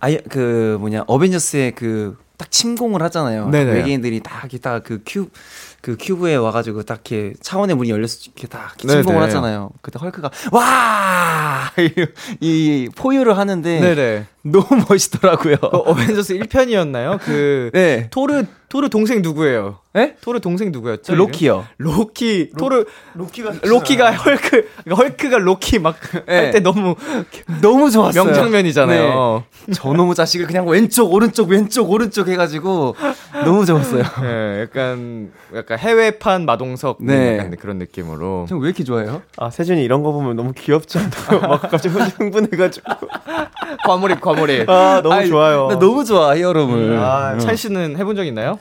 아예, 0.00 0.18
그, 0.28 0.76
뭐냐, 0.80 1.04
어벤져스의 1.06 1.74
그, 1.74 2.16
딱 2.36 2.50
침공을 2.50 3.02
하잖아요. 3.02 3.48
네네. 3.50 3.72
외계인들이 3.72 4.20
딱 4.20 4.40
이렇게 4.44 4.58
딱그 4.58 5.02
큐, 5.06 5.28
그 5.88 5.96
큐브에 5.98 6.36
와가지고 6.36 6.82
딱 6.82 6.96
이렇게 6.96 7.32
차원의 7.40 7.74
문이 7.74 7.88
열렸을 7.88 8.18
때 8.20 8.32
이렇게 8.36 8.46
딱. 8.46 8.76
침공을 8.76 9.22
하잖아요. 9.22 9.70
그때 9.80 9.98
헐크가, 9.98 10.30
와! 10.52 11.72
이, 11.80 12.06
이 12.40 12.90
포효를 12.94 13.38
하는데. 13.38 13.80
네네. 13.80 14.26
너무 14.50 14.84
멋있더라고요. 14.88 15.56
그 15.56 15.66
어벤져스 15.66 16.38
1편이었나요? 16.38 17.18
그 17.20 17.70
네. 17.74 18.08
토르 18.10 18.44
토르 18.68 18.90
동생 18.90 19.22
누구예요? 19.22 19.78
에? 19.96 20.14
토르 20.20 20.40
동생 20.40 20.70
누구였죠? 20.70 21.02
저 21.02 21.14
로키요. 21.14 21.64
로키 21.78 22.50
토르 22.58 22.84
로키가 23.14 23.52
로키가 23.62 24.12
헐크 24.12 24.68
헐크가 24.90 25.38
로키 25.38 25.78
막할 25.78 26.24
네. 26.26 26.50
때 26.50 26.60
너무 26.60 26.94
너무 27.62 27.90
좋았어요. 27.90 28.24
명장면이잖아요. 28.24 29.44
네. 29.66 29.72
저놈의 29.72 30.14
자식을 30.14 30.46
그냥 30.46 30.68
왼쪽 30.68 31.12
오른쪽 31.14 31.48
왼쪽 31.48 31.90
오른쪽 31.90 32.28
해가지고 32.28 32.94
너무 33.44 33.64
좋았어요. 33.64 34.02
네, 34.22 34.60
약간 34.62 35.30
약간 35.54 35.78
해외판 35.78 36.44
마동석 36.44 36.98
네. 37.00 37.38
약간 37.38 37.56
그런 37.56 37.78
느낌으로. 37.78 38.46
형 38.50 38.58
왜 38.60 38.66
이렇게 38.68 38.84
좋아해요? 38.84 39.22
아 39.38 39.48
세준이 39.48 39.82
이런 39.82 40.02
거 40.02 40.12
보면 40.12 40.36
너무 40.36 40.52
귀엽지 40.52 40.98
않나요? 40.98 41.40
막 41.48 41.62
갑자기 41.70 41.88
흥분해가지고 41.96 42.86
과몰입 43.86 44.20
과몰입. 44.20 44.37
아 44.68 45.00
너무 45.02 45.14
아니, 45.14 45.28
좋아요. 45.28 45.68
나 45.68 45.78
너무 45.78 46.04
좋아 46.04 46.36
히어로물. 46.36 46.96
아, 46.98 47.36
찬 47.38 47.56
씨는 47.56 47.96
해본 47.96 48.16
적 48.16 48.24
있나요? 48.24 48.58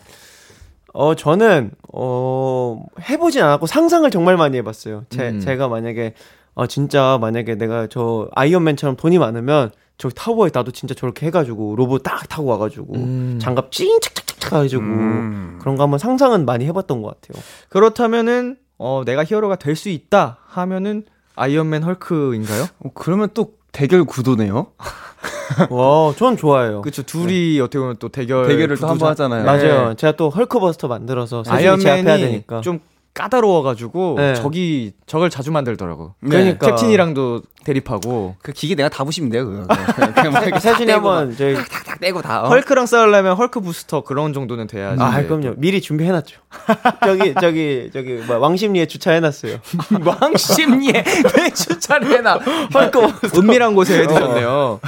어 0.93 1.13
저는 1.15 1.71
어 1.93 2.83
해보진 3.09 3.43
않았고 3.43 3.67
상상을 3.67 4.09
정말 4.09 4.37
많이 4.37 4.57
해봤어요. 4.57 5.05
제 5.09 5.29
음. 5.29 5.39
제가 5.39 5.67
만약에 5.67 6.13
어 6.55 6.65
진짜 6.65 7.17
만약에 7.21 7.55
내가 7.55 7.87
저 7.87 8.27
아이언맨처럼 8.33 8.95
돈이 8.95 9.19
많으면 9.19 9.69
저 9.99 10.09
타워에 10.09 10.49
나도 10.53 10.71
진짜 10.71 10.93
저렇게 10.95 11.27
해가지고 11.27 11.75
로봇 11.75 12.01
딱 12.03 12.27
타고 12.29 12.47
와가지고 12.47 12.93
음. 12.95 13.39
장갑 13.41 13.71
찡 13.71 13.99
착착착착 14.01 14.53
해가지고 14.53 14.81
음. 14.83 15.59
그런 15.61 15.75
거 15.75 15.83
한번 15.83 15.99
상상은 15.99 16.45
많이 16.45 16.65
해봤던 16.65 17.01
것 17.03 17.21
같아요. 17.21 17.43
그렇다면은 17.69 18.57
어 18.79 19.03
내가 19.05 19.23
히어로가 19.23 19.57
될 19.57 19.75
수 19.75 19.89
있다 19.89 20.37
하면은 20.47 21.03
아이언맨 21.35 21.83
헐크인가요? 21.83 22.63
어, 22.79 22.89
그러면 22.95 23.29
또 23.35 23.53
대결 23.71 24.03
구도네요. 24.05 24.67
와, 25.69 26.13
전 26.15 26.37
좋아해요. 26.37 26.81
그렇죠. 26.81 27.03
둘이 27.03 27.59
어떻게 27.59 27.79
보면 27.79 27.95
또 27.99 28.09
대결 28.09 28.47
대결을 28.47 28.77
또 28.77 28.87
한 28.87 28.97
번 28.97 29.09
하잖아요. 29.09 29.43
맞아요. 29.45 29.93
제가 29.95 30.13
또 30.17 30.29
헐크버스터 30.29 30.87
만들어서 30.87 31.43
아이언맨이 31.47 32.03
되니까. 32.03 32.61
좀 32.61 32.79
까다로워가지고 33.13 34.15
네. 34.17 34.33
적이 34.35 34.91
적을 35.07 35.29
자주 35.29 35.51
만들더라고. 35.51 36.13
그러니까. 36.21 36.67
캡틴이랑도 36.75 37.41
대립하고 37.67 38.35
그 38.41 38.53
기계 38.53 38.75
내가 38.75 38.87
다 38.87 39.03
부시면 39.03 39.29
돼요. 39.29 39.45
그거. 39.45 39.67
그냥 40.13 40.59
세준이 40.59 40.61
딱 40.61 40.95
떼고 40.95 41.09
한번 41.11 41.35
저희 41.35 41.53
막 41.53 41.69
탁탁 41.69 41.99
떼고 41.99 42.21
다. 42.21 42.43
어? 42.43 42.47
헐크랑 42.47 42.85
싸우려면 42.85 43.35
헐크 43.35 43.59
부스터 43.59 44.03
그런 44.03 44.31
정도는 44.31 44.67
돼야지. 44.67 45.01
아, 45.03 45.21
그럼요. 45.23 45.55
미리 45.57 45.81
준비해놨죠. 45.81 46.39
저기, 47.03 47.33
저기, 47.39 47.89
저기, 47.93 48.13
뭐, 48.25 48.37
왕십리에 48.37 48.85
주차해놨어요. 48.85 49.57
왕심리에 50.05 51.03
왜 51.37 51.49
주차를 51.49 52.09
해놔? 52.17 52.39
헐거 52.73 53.11
은밀한 53.35 53.75
곳에 53.75 53.99
해두셨네요. 54.03 54.79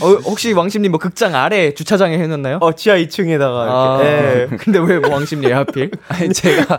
어, 0.00 0.06
혹시 0.24 0.52
왕십님 0.52 0.92
뭐 0.92 1.00
극장 1.00 1.34
아래 1.34 1.72
주차장에 1.74 2.16
해놨나요? 2.18 2.58
어, 2.60 2.72
지하 2.72 2.96
2층에다가. 2.98 3.66
아, 3.68 4.00
이렇게. 4.02 4.48
예. 4.52 4.56
근데 4.58 4.78
왜 4.78 4.98
뭐 5.02 5.10
왕십리에 5.10 5.52
하필? 5.52 5.90
아니 6.08 6.32
제가 6.32 6.78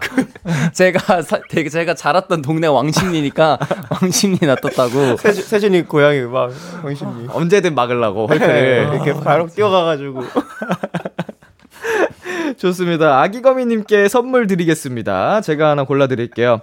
제가 0.73 1.21
사, 1.21 1.39
되게 1.49 1.69
제가 1.69 1.95
자랐던 1.95 2.41
동네 2.43 2.67
왕심리니까 2.67 3.57
왕심리 3.89 4.37
놔뒀다고. 4.75 5.17
세준, 5.21 5.43
세준이 5.43 5.83
고양이 5.83 6.21
막, 6.21 6.51
왕십리. 6.83 7.27
언제든 7.29 7.75
막으려고 7.75 8.27
헐크를. 8.27 8.47
네, 8.47 8.81
이렇게 8.93 9.13
바로 9.13 9.47
뛰어가가지고. 9.47 10.23
좋습니다. 12.57 13.21
아기거미님께 13.21 14.07
선물 14.07 14.47
드리겠습니다. 14.47 15.41
제가 15.41 15.71
하나 15.71 15.83
골라드릴게요. 15.83 16.61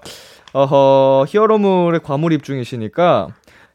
어허, 0.52 1.26
히어로물에 1.28 2.00
과몰입 2.02 2.42
중이시니까, 2.42 3.28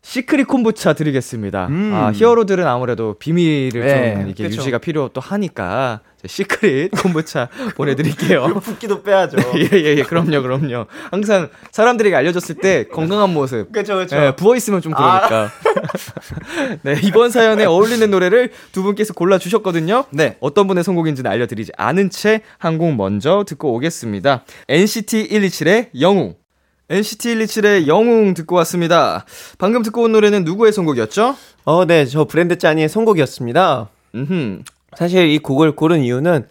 시크릿 0.09 0.47
콤부차 0.47 0.93
드리겠습니다. 0.93 1.65
음. 1.65 1.91
아, 1.91 2.11
히어로들은 2.13 2.67
아무래도 2.67 3.15
비밀을 3.17 3.81
네, 3.81 4.13
좀 4.13 4.27
이게 4.29 4.43
그쵸. 4.43 4.57
유지가 4.61 4.77
필요 4.77 5.09
또 5.11 5.19
하니까, 5.19 6.01
시크릿 6.27 6.91
콤부차 7.01 7.49
보내드릴게요. 7.75 8.53
붓기도 8.61 9.01
빼야죠. 9.01 9.37
예, 9.57 9.67
예, 9.73 9.95
예, 9.97 10.03
그럼요, 10.03 10.43
그럼요. 10.43 10.85
항상 11.09 11.49
사람들에게 11.71 12.15
알려줬을 12.15 12.53
때 12.55 12.83
건강한 12.83 13.33
모습. 13.33 13.71
그쵸, 13.71 13.95
그쵸. 13.97 14.15
예, 14.15 14.35
부어 14.35 14.55
있으면 14.55 14.79
좀 14.79 14.93
그러니까. 14.93 15.49
네, 16.83 16.99
이번 17.01 17.31
사연에 17.31 17.65
어울리는 17.65 18.07
노래를 18.11 18.51
두 18.71 18.83
분께서 18.83 19.15
골라 19.15 19.39
주셨거든요. 19.39 20.03
네. 20.11 20.37
어떤 20.39 20.67
분의 20.67 20.83
선곡인지는 20.83 21.29
알려드리지 21.31 21.71
않은 21.77 22.11
채 22.11 22.41
한 22.59 22.77
곡 22.77 22.93
먼저 22.95 23.43
듣고 23.47 23.73
오겠습니다. 23.73 24.43
NCT 24.69 25.29
127의 25.29 25.87
영웅. 25.99 26.35
NCT 26.87 27.35
127의 27.35 27.87
영웅 27.87 28.35
듣고 28.35 28.55
왔습니다. 28.57 29.25
방금 29.57 29.81
듣고 29.81 30.03
온 30.03 30.11
노래는 30.11 30.43
누구의 30.43 30.71
선곡이었죠? 30.71 31.35
어, 31.63 31.85
네, 31.85 32.05
저 32.05 32.25
브랜드 32.25 32.57
짠이의 32.59 32.89
선곡이었습니다. 32.89 33.89
음, 34.15 34.63
사실 34.95 35.27
이 35.27 35.39
곡을 35.39 35.75
고른 35.75 36.01
이유는 36.01 36.47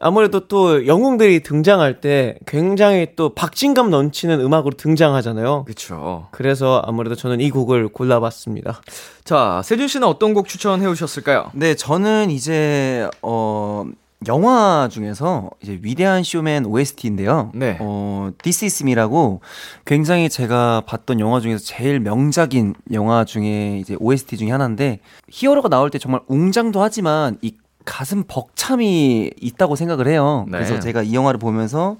아무래도 0.00 0.46
또 0.46 0.86
영웅들이 0.86 1.42
등장할 1.42 2.00
때 2.00 2.36
굉장히 2.46 3.08
또 3.16 3.34
박진감 3.34 3.90
넘치는 3.90 4.40
음악으로 4.40 4.76
등장하잖아요. 4.76 5.64
그쵸. 5.64 6.28
그래서 6.30 6.82
아무래도 6.86 7.16
저는 7.16 7.40
이 7.40 7.50
곡을 7.50 7.88
골라봤습니다. 7.88 8.82
자, 9.24 9.62
세준 9.64 9.88
씨는 9.88 10.06
어떤 10.06 10.34
곡 10.34 10.48
추천해 10.48 10.86
오셨을까요? 10.86 11.50
네, 11.54 11.74
저는 11.74 12.30
이제 12.30 13.08
어 13.22 13.86
영화 14.26 14.88
중에서 14.90 15.50
이제 15.62 15.78
위대한 15.80 16.24
쇼맨 16.24 16.66
OST인데요. 16.66 17.52
네. 17.54 17.76
어 17.80 18.30
This 18.42 18.64
Is 18.64 18.82
Me라고 18.82 19.40
굉장히 19.84 20.28
제가 20.28 20.82
봤던 20.86 21.20
영화 21.20 21.38
중에서 21.40 21.64
제일 21.64 22.00
명작인 22.00 22.74
영화 22.92 23.24
중에 23.24 23.78
이제 23.78 23.96
OST 23.98 24.36
중에 24.36 24.50
하나인데 24.50 24.98
히어로가 25.30 25.68
나올 25.68 25.90
때 25.90 25.98
정말 25.98 26.20
웅장도 26.26 26.82
하지만 26.82 27.38
이 27.42 27.54
가슴 27.84 28.24
벅참이 28.26 29.30
있다고 29.40 29.76
생각을 29.76 30.08
해요. 30.08 30.44
네. 30.48 30.58
그래서 30.58 30.80
제가 30.80 31.02
이 31.02 31.14
영화를 31.14 31.38
보면서 31.38 31.96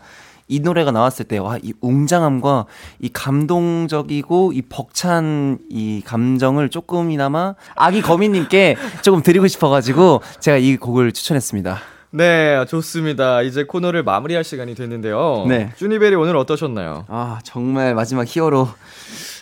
이 0.50 0.60
노래가 0.60 0.90
나왔을 0.90 1.26
때, 1.26 1.36
와, 1.36 1.58
이 1.62 1.74
웅장함과 1.82 2.64
이 3.00 3.10
감동적이고 3.12 4.52
이 4.54 4.62
벅찬 4.62 5.58
이 5.68 6.00
감정을 6.04 6.70
조금이나마 6.70 7.54
아기 7.76 8.00
거미님께 8.00 8.76
조금 9.02 9.22
드리고 9.22 9.46
싶어가지고 9.46 10.22
제가 10.40 10.56
이 10.56 10.78
곡을 10.78 11.12
추천했습니다. 11.12 11.78
네, 12.10 12.64
좋습니다. 12.66 13.42
이제 13.42 13.64
코너를 13.64 14.02
마무리할 14.02 14.42
시간이 14.42 14.74
됐는데요. 14.74 15.44
네. 15.48 15.70
쭈니벨이 15.76 16.14
오늘 16.14 16.36
어떠셨나요? 16.36 17.04
아, 17.08 17.38
정말 17.44 17.94
마지막 17.94 18.24
히어로. 18.26 18.68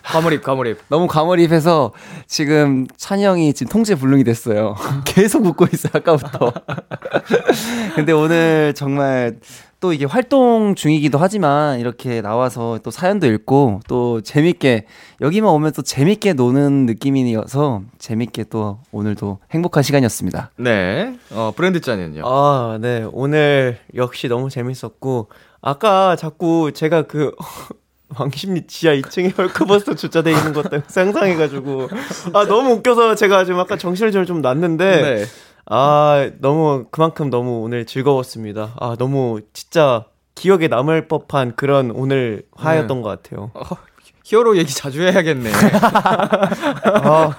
과몰입, 0.03 0.43
과몰입. 0.43 0.79
너무 0.89 1.07
과몰입해서 1.07 1.93
지금 2.27 2.87
찬이 2.97 3.25
형이 3.25 3.55
지금 3.55 3.71
통제 3.71 3.95
불능이 3.95 4.25
됐어요. 4.25 4.77
계속 5.05 5.45
웃고 5.47 5.67
있어요, 5.73 5.93
아까부터. 5.95 6.53
근데 7.95 8.13
오늘 8.13 8.73
정말 8.75 9.37
또 9.79 9.93
이게 9.93 10.05
활동 10.05 10.75
중이기도 10.75 11.19
하지만 11.19 11.79
이렇게 11.81 12.23
나와서 12.23 12.79
또 12.83 12.91
사연도 12.91 13.27
읽고 13.27 13.81
또 13.87 14.21
재밌게 14.23 14.87
여기만 15.21 15.51
오면 15.51 15.73
또 15.73 15.83
재밌게 15.83 16.33
노는 16.33 16.87
느낌이어서 16.87 17.83
재밌게 17.99 18.45
또 18.45 18.79
오늘도 18.93 19.39
행복한 19.51 19.83
시간이었습니다. 19.83 20.53
네. 20.57 21.17
어, 21.31 21.53
브랜드 21.55 21.81
짠은요? 21.81 22.23
아, 22.25 22.79
네. 22.81 23.07
오늘 23.13 23.79
역시 23.95 24.29
너무 24.29 24.49
재밌었고, 24.49 25.29
아까 25.61 26.17
자꾸 26.17 26.73
제가 26.73 27.03
그, 27.03 27.33
왕십리 28.17 28.67
지하 28.69 28.95
2층에 28.95 29.37
헐크버스터 29.37 29.95
주차돼 29.95 30.31
있는 30.31 30.53
것도 30.53 30.83
상상해가지고 30.87 31.89
아 32.35 32.47
너무 32.47 32.75
웃겨서 32.75 33.17
제가 33.17 33.45
지금 33.45 33.59
아까 33.59 33.77
정신을 33.77 34.13
좀 34.27 34.41
놨는데 34.43 35.03
네. 35.03 35.25
아 35.69 36.31
너무 36.41 36.87
그만큼 36.91 37.31
너무 37.31 37.61
오늘 37.63 37.87
즐거웠습니다. 37.87 38.75
아 38.79 38.97
너무 38.99 39.41
진짜 39.53 40.05
기억에 40.35 40.69
남을 40.69 41.09
법한 41.09 41.57
그런 41.57 41.91
오늘 41.91 42.45
화였던 42.57 42.99
네. 42.99 43.03
것 43.03 43.09
같아요. 43.23 43.51
히어로 44.25 44.57
얘기 44.59 44.73
자주 44.75 45.03
해야겠네. 45.03 45.51
아, 47.05 47.31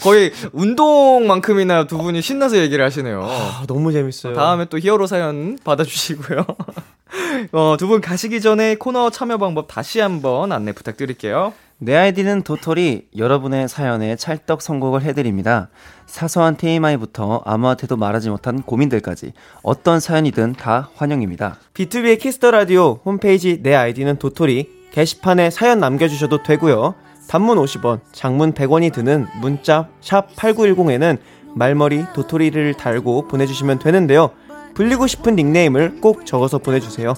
거의 0.00 0.32
운동만큼이나 0.52 1.86
두 1.88 1.98
분이 1.98 2.22
신나서 2.22 2.58
얘기를 2.58 2.84
하시네요. 2.84 3.24
아 3.24 3.64
너무 3.66 3.92
재밌어요. 3.92 4.34
다음에 4.34 4.64
또 4.66 4.78
히어로 4.78 5.06
사연 5.06 5.58
받아주시고요. 5.64 6.44
어, 7.52 7.76
두 7.78 7.86
분 7.88 8.00
가시기 8.00 8.40
전에 8.40 8.76
코너 8.76 9.10
참여 9.10 9.38
방법 9.38 9.66
다시 9.68 10.00
한번 10.00 10.52
안내 10.52 10.72
부탁드릴게요. 10.72 11.52
내 11.78 11.94
아이디는 11.94 12.40
도토리 12.40 13.08
여러분의 13.18 13.68
사연에 13.68 14.16
찰떡 14.16 14.62
선곡을 14.62 15.02
해드립니다. 15.02 15.68
사소한 16.06 16.56
TMI부터 16.56 17.42
아무한테도 17.44 17.98
말하지 17.98 18.30
못한 18.30 18.62
고민들까지 18.62 19.34
어떤 19.62 20.00
사연이든 20.00 20.54
다 20.54 20.88
환영입니다. 20.94 21.58
BTOB의 21.74 22.18
키스 22.18 22.38
더 22.38 22.50
라디오 22.50 23.00
홈페이지 23.04 23.62
내 23.62 23.74
아이디는 23.74 24.16
도토리 24.16 24.86
게시판에 24.92 25.50
사연 25.50 25.78
남겨주셔도 25.78 26.42
되고요. 26.42 26.94
단문 27.28 27.58
50원, 27.58 28.00
장문 28.10 28.54
100원이 28.54 28.90
드는 28.94 29.26
문자 29.42 29.88
샵 30.00 30.34
#8910에는 30.34 31.18
말머리 31.54 32.06
도토리를 32.14 32.72
달고 32.72 33.28
보내주시면 33.28 33.80
되는데요. 33.80 34.30
불리고 34.72 35.06
싶은 35.06 35.36
닉네임을 35.36 36.00
꼭 36.00 36.24
적어서 36.24 36.56
보내주세요. 36.56 37.12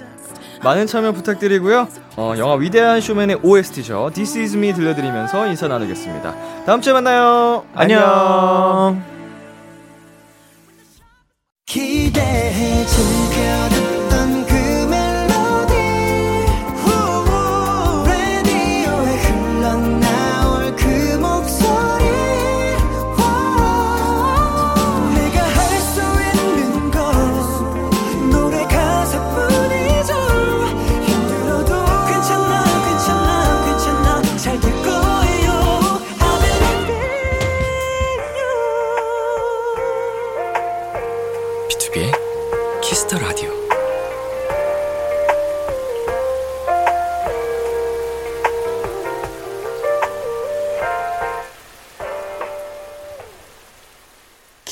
많은 0.62 0.86
참여 0.86 1.12
부탁드리고요. 1.12 1.88
어, 2.16 2.34
영화 2.38 2.54
위대한 2.54 3.00
쇼맨의 3.00 3.40
OST죠. 3.42 4.10
This 4.14 4.38
is 4.38 4.56
me 4.56 4.72
들려드리면서 4.72 5.46
인사 5.46 5.68
나누겠습니다. 5.68 6.34
다음 6.66 6.80
주에 6.80 6.92
만나요. 6.92 7.64
안녕. 7.74 9.02
기대해 11.66 12.84
즐 12.86 13.17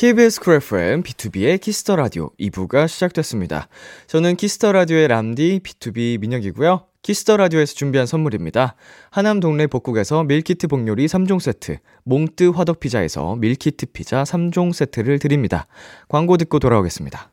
KBS 0.07 0.38
쿨 0.38 0.55
FM 0.55 1.03
BTOB의 1.03 1.61
키스 1.61 1.83
더 1.83 1.96
라디오 1.97 2.31
2부가 2.38 2.87
시작됐습니다. 2.87 3.66
저는 4.07 4.37
키스 4.37 4.58
더 4.58 4.70
라디오의 4.71 5.09
람디 5.09 5.62
BTOB 5.64 6.20
민혁이고요. 6.21 6.85
키스 7.03 7.24
더 7.24 7.37
라디오에서 7.37 7.75
준비한 7.75 8.07
선물입니다. 8.07 8.77
하남 9.11 9.40
동네 9.40 9.66
복국에서 9.66 10.23
밀키트 10.23 10.69
복요리 10.69 11.07
3종 11.07 11.40
세트, 11.40 11.79
몽뜨 12.05 12.51
화덕 12.51 12.79
피자에서 12.79 13.35
밀키트 13.35 13.87
피자 13.87 14.23
3종 14.23 14.73
세트를 14.73 15.19
드립니다. 15.19 15.66
광고 16.09 16.37
듣고 16.37 16.61
돌아오겠습니다. 16.61 17.33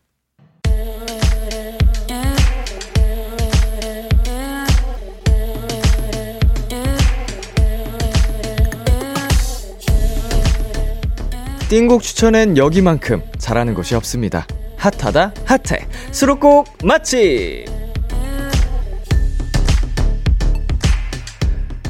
띵곡 11.73 12.03
추천엔 12.03 12.55
여기만큼 12.55 13.23
잘하는 13.39 13.73
곳이 13.73 13.95
없습니다. 13.95 14.45
핫하다 14.77 15.33
핫해. 15.43 15.87
수록곡 16.11 16.67
맛집 16.83 17.65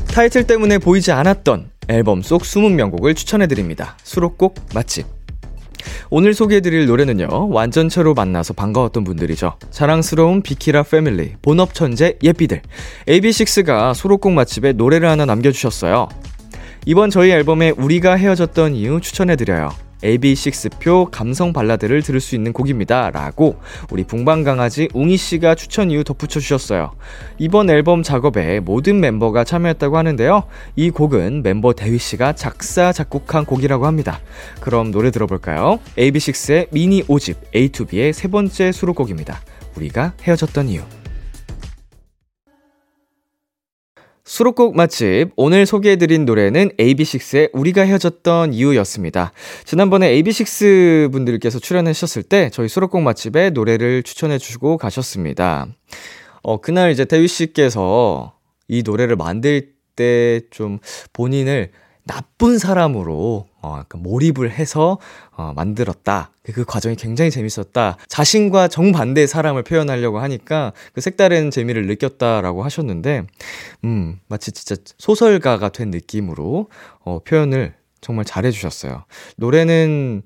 타이틀 0.07 0.47
때문에 0.47 0.77
보이지 0.77 1.11
않았던 1.11 1.69
앨범 1.89 2.21
속 2.21 2.45
숨은 2.45 2.77
명곡을 2.77 3.13
추천해드립니다. 3.13 3.97
수록곡 4.03 4.55
맛집 4.73 5.05
오늘 6.09 6.33
소개해드릴 6.33 6.85
노래는요 6.85 7.49
완전체로 7.49 8.13
만나서 8.13 8.53
반가웠던 8.53 9.03
분들이죠. 9.03 9.57
자랑스러운 9.69 10.43
비키라 10.43 10.83
패밀리 10.83 11.33
본업 11.41 11.73
천재 11.73 12.17
예삐들. 12.23 12.61
AB6IX가 13.09 13.93
수록곡 13.93 14.31
맛집에 14.31 14.71
노래를 14.71 15.09
하나 15.09 15.25
남겨주셨어요 15.25 16.07
이번 16.85 17.09
저희 17.09 17.31
앨범에 17.31 17.69
우리가 17.69 18.15
헤어졌던 18.15 18.75
이유 18.75 18.99
추천해드려요. 18.99 19.71
AB6표 20.03 21.07
감성 21.11 21.53
발라드를 21.53 22.01
들을 22.01 22.19
수 22.19 22.35
있는 22.35 22.51
곡입니다. 22.51 23.09
라고 23.09 23.55
우리 23.89 24.03
붕방강아지 24.03 24.89
웅이씨가 24.93 25.55
추천 25.55 25.91
이유 25.91 26.03
덧붙여 26.03 26.41
주셨어요. 26.41 26.91
이번 27.37 27.69
앨범 27.69 28.03
작업에 28.03 28.59
모든 28.59 28.97
mem버가 28.97 29.45
참여했다고 29.45 29.97
하는데요. 29.97 30.43
이 30.75 30.89
곡은 30.89 31.43
멤버 31.43 31.71
대휘씨가 31.71 32.33
작사, 32.33 32.91
작곡한 32.91 33.45
곡이라고 33.45 33.85
합니다. 33.85 34.19
그럼 34.59 34.91
노래 34.91 35.09
들어볼까요? 35.09 35.79
AB6IX의 35.97 36.67
미니 36.71 37.01
5집 37.03 37.35
A2B의 37.53 38.11
세 38.11 38.27
번째 38.27 38.73
수록곡입니다. 38.73 39.39
우리가 39.77 40.15
헤어졌던 40.21 40.67
이유. 40.67 40.81
수록곡 44.33 44.75
맛집 44.75 45.29
오늘 45.35 45.67
소개해드린 45.67 46.25
노래는 46.25 46.71
AB6IX의 46.79 47.51
우리가 47.53 47.83
헤어졌던 47.83 48.55
이유였습니다. 48.55 49.31
지난번에 49.63 50.11
AB6IX 50.15 51.11
분들께서 51.11 51.59
출연하셨을 51.59 52.23
때 52.23 52.49
저희 52.51 52.67
수록곡 52.67 53.03
맛집에 53.03 53.51
노래를 53.51 54.01
추천해주시고 54.01 54.79
가셨습니다. 54.79 55.67
어 56.41 56.59
그날 56.59 56.89
이제 56.89 57.05
대휘 57.05 57.27
씨께서 57.27 58.33
이 58.67 58.81
노래를 58.83 59.17
만들 59.17 59.73
때 59.95 60.41
좀 60.49 60.79
본인을 61.13 61.69
나쁜 62.05 62.57
사람으로 62.57 63.47
어, 63.61 63.77
약간 63.79 64.03
몰입을 64.03 64.51
해서 64.51 64.97
어, 65.31 65.53
만들었다. 65.55 66.31
그 66.53 66.65
과정이 66.65 66.95
굉장히 66.95 67.31
재밌었다. 67.31 67.97
자신과 68.07 68.67
정반대의 68.67 69.27
사람을 69.27 69.63
표현하려고 69.63 70.19
하니까 70.19 70.73
그 70.93 70.99
색다른 71.01 71.49
재미를 71.49 71.87
느꼈다라고 71.87 72.63
하셨는데, 72.63 73.25
음, 73.85 74.19
마치 74.27 74.51
진짜 74.51 74.75
소설가가 74.97 75.69
된 75.69 75.91
느낌으로 75.91 76.67
어, 77.05 77.19
표현을 77.23 77.73
정말 78.01 78.25
잘해주셨어요. 78.25 79.05
노래는 79.37 80.23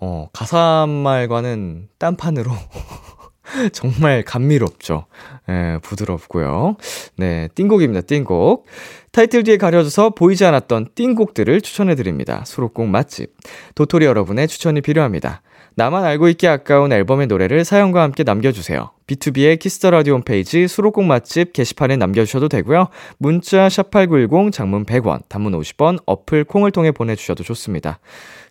어, 0.00 0.28
가사말과는 0.32 1.88
딴판으로 1.98 2.52
정말 3.72 4.22
감미롭죠. 4.22 5.06
예, 5.48 5.78
부드럽고요. 5.82 6.76
네, 7.16 7.48
띵곡입니다. 7.54 8.02
띵곡. 8.02 8.66
타이틀 9.12 9.42
뒤에 9.42 9.56
가려져서 9.56 10.10
보이지 10.10 10.44
않았던 10.44 10.90
띵곡들을 10.94 11.60
추천해 11.62 11.94
드립니다. 11.94 12.44
수록곡 12.44 12.86
맛집. 12.88 13.34
도토리 13.74 14.06
여러분의 14.06 14.48
추천이 14.48 14.80
필요합니다. 14.80 15.42
나만 15.74 16.04
알고 16.04 16.28
있기 16.30 16.48
아까운 16.48 16.92
앨범의 16.92 17.28
노래를 17.28 17.64
사연과 17.64 18.02
함께 18.02 18.24
남겨주세요. 18.24 18.90
BTOB의 19.06 19.60
키스 19.60 19.79
더 19.79 19.90
라디오 19.90 20.14
홈페이지 20.14 20.66
수록곡 20.66 21.04
맛집 21.04 21.52
게시판에 21.52 21.96
남겨주셔도 21.96 22.48
되고요. 22.48 22.88
문자 23.16 23.68
샵8910 23.68 24.52
장문 24.52 24.84
100원, 24.84 25.20
단문 25.28 25.52
50원, 25.52 26.00
어플 26.04 26.44
콩을 26.44 26.72
통해 26.72 26.90
보내주셔도 26.90 27.44
좋습니다. 27.44 28.00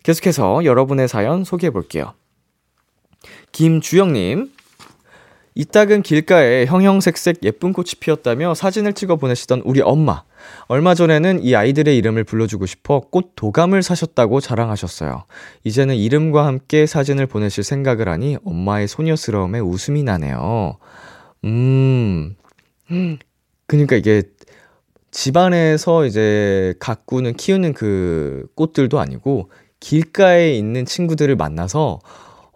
계속해서 0.04 0.64
여러분의 0.64 1.06
사연 1.06 1.44
소개해 1.44 1.70
볼게요. 1.70 2.14
김주영님, 3.52 4.50
이따금 5.58 6.02
길가에 6.02 6.66
형형색색 6.66 7.38
예쁜 7.42 7.72
꽃이 7.72 7.94
피었다며 7.98 8.54
사진을 8.54 8.92
찍어 8.92 9.16
보내시던 9.16 9.62
우리 9.64 9.80
엄마. 9.80 10.22
얼마 10.68 10.94
전에는 10.94 11.42
이 11.42 11.56
아이들의 11.56 11.96
이름을 11.96 12.22
불러주고 12.22 12.64
싶어 12.64 13.00
꽃 13.00 13.32
도감을 13.34 13.82
사셨다고 13.82 14.38
자랑하셨어요. 14.38 15.24
이제는 15.64 15.96
이름과 15.96 16.46
함께 16.46 16.86
사진을 16.86 17.26
보내실 17.26 17.64
생각을 17.64 18.08
하니 18.08 18.36
엄마의 18.44 18.86
소녀스러움에 18.86 19.58
웃음이 19.58 20.04
나네요. 20.04 20.78
음, 21.42 22.36
그니까 23.66 23.96
이게 23.96 24.22
집안에서 25.10 26.06
이제 26.06 26.72
가꾸는, 26.78 27.34
키우는 27.34 27.72
그 27.72 28.46
꽃들도 28.54 29.00
아니고 29.00 29.50
길가에 29.80 30.52
있는 30.54 30.86
친구들을 30.86 31.34
만나서 31.34 31.98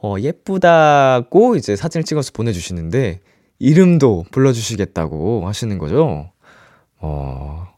어, 0.03 0.17
예쁘다고 0.19 1.57
이제 1.57 1.77
사진을 1.77 2.05
찍어서 2.05 2.33
보내주시는데, 2.33 3.21
이름도 3.59 4.25
불러주시겠다고 4.33 5.47
하시는 5.47 5.79
거죠. 5.79 6.31
어, 6.99 7.69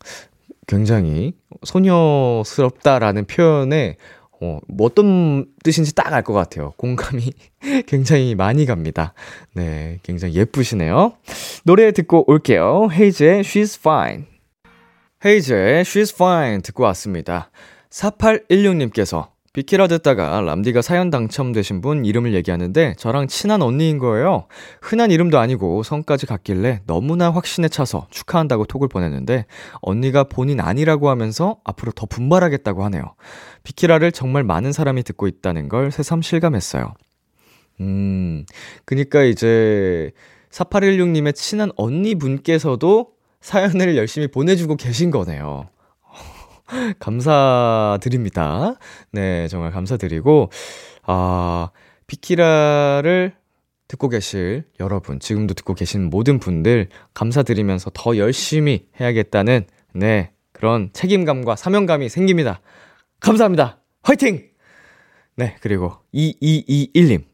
굉장히 0.66 1.34
소녀스럽다라는 1.62 3.26
표현에 3.26 3.96
어, 4.40 4.58
뭐 4.68 4.86
어떤 4.86 5.46
뜻인지 5.62 5.94
딱 5.94 6.12
알 6.12 6.22
것 6.22 6.32
같아요. 6.32 6.72
공감이 6.76 7.32
굉장히 7.86 8.34
많이 8.34 8.66
갑니다. 8.66 9.12
네, 9.54 9.98
굉장히 10.02 10.34
예쁘시네요. 10.34 11.12
노래 11.64 11.92
듣고 11.92 12.24
올게요. 12.30 12.88
헤이즈의 12.90 13.42
She's 13.42 13.78
Fine. 13.78 14.24
헤이즈의 15.24 15.84
She's 15.84 16.14
Fine 16.14 16.62
듣고 16.62 16.82
왔습니다. 16.84 17.50
4816님께서 17.90 19.28
비키라 19.54 19.86
듣다가 19.86 20.40
람디가 20.40 20.82
사연 20.82 21.10
당첨되신 21.10 21.80
분 21.80 22.04
이름을 22.04 22.34
얘기하는데 22.34 22.94
저랑 22.98 23.28
친한 23.28 23.62
언니인 23.62 23.98
거예요. 23.98 24.48
흔한 24.82 25.12
이름도 25.12 25.38
아니고 25.38 25.84
성까지 25.84 26.26
같길래 26.26 26.80
너무나 26.86 27.30
확신에 27.30 27.68
차서 27.68 28.08
축하한다고 28.10 28.64
톡을 28.64 28.88
보냈는데 28.88 29.46
언니가 29.80 30.24
본인 30.24 30.58
아니라고 30.58 31.08
하면서 31.08 31.58
앞으로 31.62 31.92
더 31.92 32.04
분발하겠다고 32.04 32.84
하네요. 32.86 33.14
비키라를 33.62 34.10
정말 34.10 34.42
많은 34.42 34.72
사람이 34.72 35.04
듣고 35.04 35.28
있다는 35.28 35.68
걸 35.68 35.92
새삼 35.92 36.20
실감했어요. 36.20 36.92
음, 37.80 38.44
그니까 38.84 39.22
이제 39.22 40.10
4816님의 40.50 41.32
친한 41.36 41.70
언니 41.76 42.16
분께서도 42.16 43.12
사연을 43.40 43.96
열심히 43.96 44.26
보내주고 44.26 44.74
계신 44.74 45.12
거네요. 45.12 45.68
감사드립니다. 46.98 48.76
네, 49.12 49.48
정말 49.48 49.70
감사드리고, 49.70 50.50
아, 51.02 51.70
비키라를 52.06 53.34
듣고 53.88 54.08
계실 54.08 54.64
여러분, 54.80 55.20
지금도 55.20 55.54
듣고 55.54 55.74
계신 55.74 56.10
모든 56.10 56.38
분들, 56.38 56.88
감사드리면서 57.12 57.90
더 57.94 58.16
열심히 58.16 58.86
해야겠다는, 58.98 59.66
네, 59.94 60.30
그런 60.52 60.90
책임감과 60.92 61.56
사명감이 61.56 62.08
생깁니다. 62.08 62.60
감사합니다. 63.20 63.80
화이팅! 64.02 64.48
네, 65.36 65.56
그리고 65.60 65.94
2221님. 66.14 67.24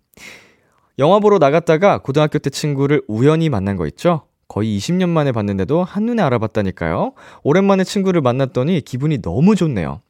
영화 0.99 1.19
보러 1.19 1.39
나갔다가 1.39 1.99
고등학교 1.99 2.39
때 2.39 2.51
친구를 2.51 3.03
우연히 3.09 3.49
만난 3.49 3.77
거 3.77 3.87
있죠? 3.87 4.27
거의 4.51 4.77
20년 4.77 5.09
만에 5.09 5.33
봤는데도 5.33 5.85
한눈에 5.85 6.23
알아봤다니까요. 6.23 7.13
오랜만에 7.45 7.85
친구를 7.85 8.21
만났더니 8.21 8.81
기분이 8.81 9.23
너무 9.23 9.55
좋네요. 9.55 10.03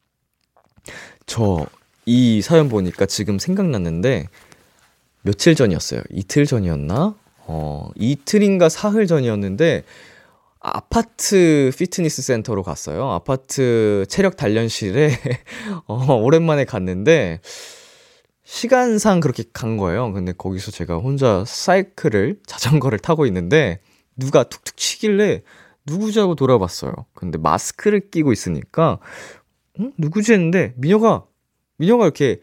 저 1.25 1.65
이 2.05 2.41
사연 2.41 2.67
보니까 2.69 3.05
지금 3.05 3.37
생각났는데 3.37 4.27
며칠 5.21 5.55
전이었어요. 5.55 6.01
이틀 6.09 6.45
전이었나? 6.45 7.15
어, 7.45 7.89
이틀인가 7.95 8.69
사흘 8.69 9.05
전이었는데 9.07 9.83
아파트 10.59 11.71
피트니스 11.77 12.21
센터로 12.21 12.63
갔어요. 12.63 13.09
아파트 13.09 14.05
체력 14.09 14.35
단련실에 14.35 15.11
어, 15.85 16.15
오랜만에 16.15 16.65
갔는데 16.65 17.39
시간상 18.43 19.19
그렇게 19.19 19.43
간 19.53 19.77
거예요. 19.77 20.11
근데 20.11 20.33
거기서 20.33 20.71
제가 20.71 20.97
혼자 20.97 21.43
사이클을 21.45 22.39
자전거를 22.45 22.99
타고 22.99 23.25
있는데 23.27 23.79
누가 24.21 24.43
툭툭 24.43 24.77
치길래 24.77 25.41
누구지 25.85 26.19
하고 26.19 26.35
돌아봤어요. 26.35 26.93
근데 27.13 27.37
마스크를 27.37 28.11
끼고 28.11 28.31
있으니까 28.31 28.99
응? 29.79 29.91
누구지 29.97 30.33
했는데 30.33 30.73
미녀가 30.77 31.25
미녀가 31.77 32.05
이렇게 32.05 32.39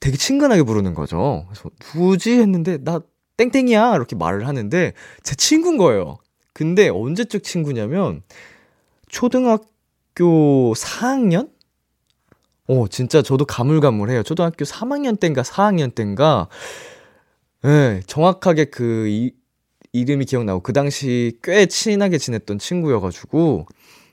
되게 0.00 0.16
친근하게 0.16 0.64
부르는 0.64 0.94
거죠. 0.94 1.46
그래서 1.48 1.70
누구지 1.94 2.32
했는데 2.32 2.78
나 2.78 3.00
땡땡이야 3.36 3.94
이렇게 3.94 4.16
말을 4.16 4.46
하는데 4.46 4.92
제 5.22 5.34
친구인 5.36 5.76
거예요. 5.76 6.18
근데 6.52 6.88
언제적 6.88 7.42
친구냐면 7.42 8.22
초등학교 9.08 10.72
4학년? 10.74 11.50
어, 12.68 12.88
진짜 12.88 13.22
저도 13.22 13.44
가물가물해요. 13.44 14.24
초등학교 14.24 14.64
3학년 14.64 15.20
땐가 15.20 15.42
4학년 15.42 15.94
땐가 15.94 16.48
예, 17.64 17.68
네, 17.68 18.00
정확하게 18.06 18.66
그 18.66 19.06
이, 19.08 19.32
이름이 20.00 20.26
기억나고 20.26 20.60
그 20.60 20.72
당시 20.72 21.38
꽤 21.42 21.66
친하게 21.66 22.18
지냈던 22.18 22.58
친구여가지고 22.58 23.66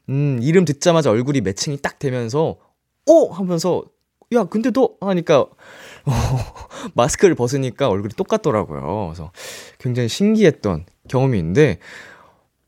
음 0.10 0.40
이름 0.42 0.66
듣자마자 0.66 1.12
얼굴이 1.12 1.42
매칭이 1.42 1.78
딱 1.82 2.00
되면서 2.00 2.58
오 3.06 3.32
하면서 3.32 3.84
야 4.34 4.46
근데 4.46 4.72
너 4.72 4.90
하니까 5.02 5.42
어, 5.42 5.50
마스크를 6.96 7.36
벗으니까 7.36 7.90
얼굴이 7.90 8.14
똑같더라고요. 8.16 9.08
그래서 9.08 9.32
굉장히 9.80 10.10
신기했던 10.10 10.86
경험이 11.08 11.40
있는데 11.40 11.80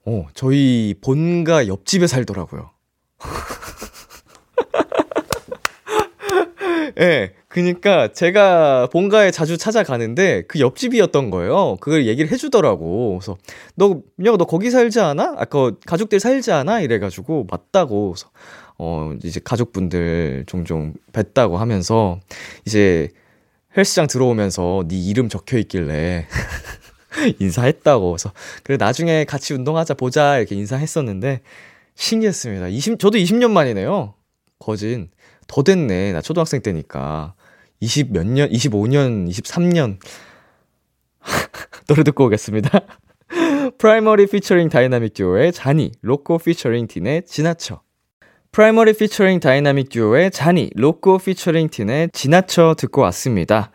어 0.05 0.27
저희 0.33 0.95
본가 1.01 1.67
옆집에 1.67 2.07
살더라고요. 2.07 2.71
예, 6.97 7.05
네, 7.05 7.33
그니까 7.55 8.09
제가 8.11 8.89
본가에 8.91 9.31
자주 9.31 9.57
찾아가는데 9.57 10.43
그 10.45 10.59
옆집이었던 10.59 11.29
거예요. 11.29 11.77
그걸 11.79 12.05
얘기를 12.05 12.29
해주더라고. 12.29 13.17
그래서 13.17 13.37
너 13.75 14.01
민혁아 14.17 14.35
너 14.35 14.43
거기 14.43 14.69
살지 14.69 14.99
않아? 14.99 15.35
아까 15.37 15.71
가족들 15.85 16.19
살지 16.19 16.51
않아? 16.51 16.81
이래가지고 16.81 17.47
맞다고. 17.49 18.11
그래서 18.11 18.29
어 18.77 19.13
이제 19.23 19.39
가족분들 19.41 20.43
종종 20.47 20.95
뵀다고 21.13 21.55
하면서 21.55 22.19
이제 22.65 23.07
헬스장 23.77 24.07
들어오면서 24.07 24.83
네 24.89 24.99
이름 24.99 25.29
적혀 25.29 25.57
있길래 25.57 26.27
인사했다고. 27.39 28.11
그래서 28.11 28.33
그래 28.63 28.75
나중에 28.75 29.23
같이 29.23 29.53
운동하자 29.53 29.93
보자 29.93 30.39
이렇게 30.39 30.55
인사했었는데 30.55 31.39
신기했습니다. 31.95 32.67
20 32.67 32.99
저도 32.99 33.17
20년 33.17 33.51
만이네요. 33.51 34.13
거진. 34.59 35.09
더 35.47 35.63
됐네. 35.63 36.11
나 36.11 36.19
초등학생 36.19 36.61
때니까. 36.61 37.33
20 37.79 38.11
몇 38.11 38.25
년, 38.25 38.49
25년, 38.49 39.29
23년. 39.29 39.97
노래 41.87 42.03
듣고 42.03 42.25
오겠습니다. 42.25 42.81
프라이머리 43.77 44.27
피처링 44.27 44.69
다이나믹 44.69 45.13
듀오의 45.13 45.51
자니, 45.51 45.91
로꼬 46.01 46.37
피처링 46.37 46.87
딘의 46.87 47.23
지나쳐. 47.25 47.81
프라이머리 48.51 48.93
피처링 48.93 49.39
다이나믹 49.39 49.89
듀오의 49.89 50.31
자니, 50.31 50.69
로꼬 50.75 51.17
피처링 51.17 51.69
딘의 51.69 52.11
지나쳐 52.13 52.75
듣고 52.77 53.01
왔습니다. 53.01 53.71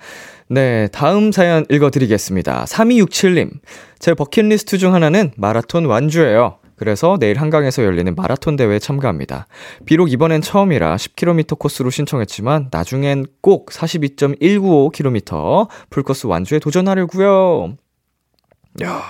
네, 0.49 0.89
다음 0.89 1.33
사연 1.33 1.67
읽어드리겠습니다. 1.69 2.65
3267님. 2.65 3.61
제 3.99 4.15
버킷리스트 4.15 4.79
중 4.79 4.95
하나는 4.95 5.33
마라톤 5.37 5.85
완주예요. 5.85 6.60
그래서 6.81 7.17
내일 7.21 7.39
한강에서 7.39 7.85
열리는 7.85 8.13
마라톤 8.15 8.57
대회에 8.57 8.79
참가합니다. 8.79 9.47
비록 9.85 10.11
이번엔 10.11 10.41
처음이라 10.41 10.97
10km 10.97 11.59
코스로 11.59 11.91
신청했지만 11.91 12.71
나중엔 12.73 13.27
꼭 13.43 13.67
42.195km 13.67 15.69
풀코스 15.91 16.27
완주에 16.27 16.59
도전하려고요. 16.59 17.77
야, 18.83 19.03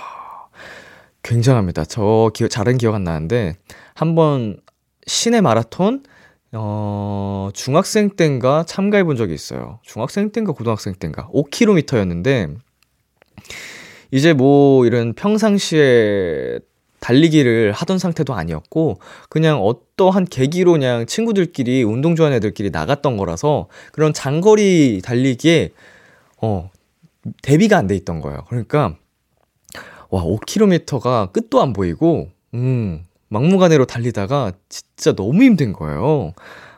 굉장합니다. 1.23 1.85
저 1.85 2.33
기억 2.35 2.49
잘은 2.49 2.77
기억 2.77 2.97
안 2.97 3.05
나는데 3.05 3.55
한번 3.95 4.57
시내 5.07 5.41
마라톤 5.41 6.03
어, 6.51 7.51
중학생 7.55 8.17
땐가 8.17 8.65
참가해 8.67 9.05
본 9.05 9.15
적이 9.15 9.35
있어요. 9.35 9.79
중학생 9.85 10.33
땐가 10.33 10.55
고등학생 10.55 10.95
땐가 10.95 11.29
5km였는데 11.33 12.57
이제 14.11 14.33
뭐 14.33 14.85
이런 14.87 15.15
평상시에 15.15 16.59
달리기를 17.01 17.73
하던 17.73 17.99
상태도 17.99 18.35
아니었고 18.35 18.99
그냥 19.29 19.61
어떠한 19.63 20.27
계기로 20.27 20.73
그냥 20.73 21.07
친구들끼리 21.07 21.83
운동 21.83 22.15
좋아하는 22.15 22.37
애들끼리 22.37 22.71
나갔던 22.71 23.17
거라서 23.17 23.69
그런 23.93 24.13
장거리 24.13 25.01
달리기에 25.03 25.71
어 26.43 26.71
대비가 27.43 27.77
안 27.79 27.87
돼 27.87 27.97
있던 27.97 28.21
거예요. 28.21 28.45
그러니까 28.49 28.97
와 30.11 30.23
5km가 30.23 31.33
끝도 31.33 31.61
안 31.63 31.73
보이고 31.73 32.29
음 32.55 33.05
막무가내로 33.29 33.87
달리다가 33.87 34.53
진짜 34.69 35.15
너무 35.15 35.43
힘든 35.43 35.73
거예요. 35.73 36.33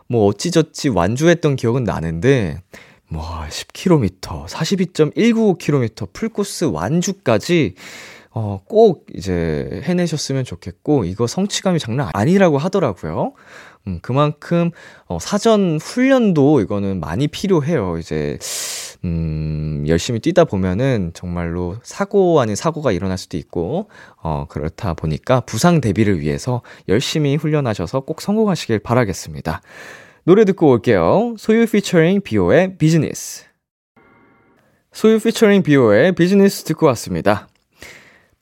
뭐 0.09 0.27
어찌저찌 0.27 0.91
완주했던 0.91 1.57
기억은 1.57 1.85
나는데 1.85 2.61
뭐 3.09 3.23
10km, 3.49 4.47
42.195km 4.47 6.13
풀코스 6.13 6.65
완주까지 6.67 7.75
어, 8.35 8.63
꼭 8.67 9.07
이제 9.15 9.83
해내셨으면 9.85 10.45
좋겠고, 10.45 11.05
이거 11.05 11.27
성취감이 11.27 11.79
장난 11.79 12.09
아니라고 12.15 12.59
하더라고요. 12.59 13.35
음, 13.87 13.99
그만큼, 14.01 14.71
어, 15.07 15.19
사전 15.21 15.79
훈련도 15.81 16.61
이거는 16.61 17.01
많이 17.01 17.29
필요해요. 17.29 17.99
이제, 17.99 18.39
음, 19.05 19.85
열심히 19.89 20.21
뛰다 20.21 20.45
보면은 20.45 21.11
정말로 21.15 21.77
사고 21.83 22.41
아닌 22.41 22.55
사고가 22.55 22.93
일어날 22.93 23.19
수도 23.19 23.37
있고, 23.37 23.91
어, 24.23 24.47
그렇다 24.49 24.95
보니까 24.95 25.41
부상 25.41 25.81
대비를 25.81 26.21
위해서 26.21 26.63
열심히 26.89 27.37
훈련하셔서 27.37 28.01
꼭 28.01 28.23
성공하시길 28.23 28.79
바라겠습니다. 28.79 29.61
노래 30.25 30.45
듣고 30.45 30.71
올게요. 30.71 31.35
소유 31.37 31.67
피처링 31.67 32.21
비오의 32.23 32.79
비즈니스. 32.79 33.45
소유 34.93 35.19
피처링 35.19 35.65
비오의 35.65 36.13
비즈니스 36.13 36.63
듣고 36.63 36.87
왔습니다. 36.87 37.49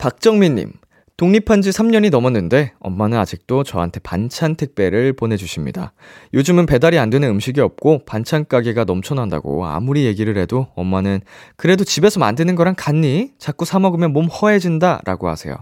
박정민님, 0.01 0.71
독립한 1.15 1.61
지 1.61 1.69
3년이 1.69 2.09
넘었는데 2.09 2.73
엄마는 2.79 3.19
아직도 3.19 3.63
저한테 3.63 3.99
반찬 3.99 4.55
택배를 4.55 5.13
보내주십니다. 5.13 5.93
요즘은 6.33 6.65
배달이 6.65 6.97
안 6.97 7.11
되는 7.11 7.29
음식이 7.29 7.61
없고 7.61 8.05
반찬 8.07 8.47
가게가 8.47 8.85
넘쳐난다고 8.85 9.63
아무리 9.67 10.05
얘기를 10.05 10.35
해도 10.37 10.65
엄마는 10.73 11.21
그래도 11.55 11.83
집에서 11.83 12.19
만드는 12.19 12.55
거랑 12.55 12.73
같니? 12.75 13.33
자꾸 13.37 13.63
사먹으면 13.63 14.11
몸 14.11 14.25
허해진다 14.25 15.01
라고 15.05 15.29
하세요. 15.29 15.55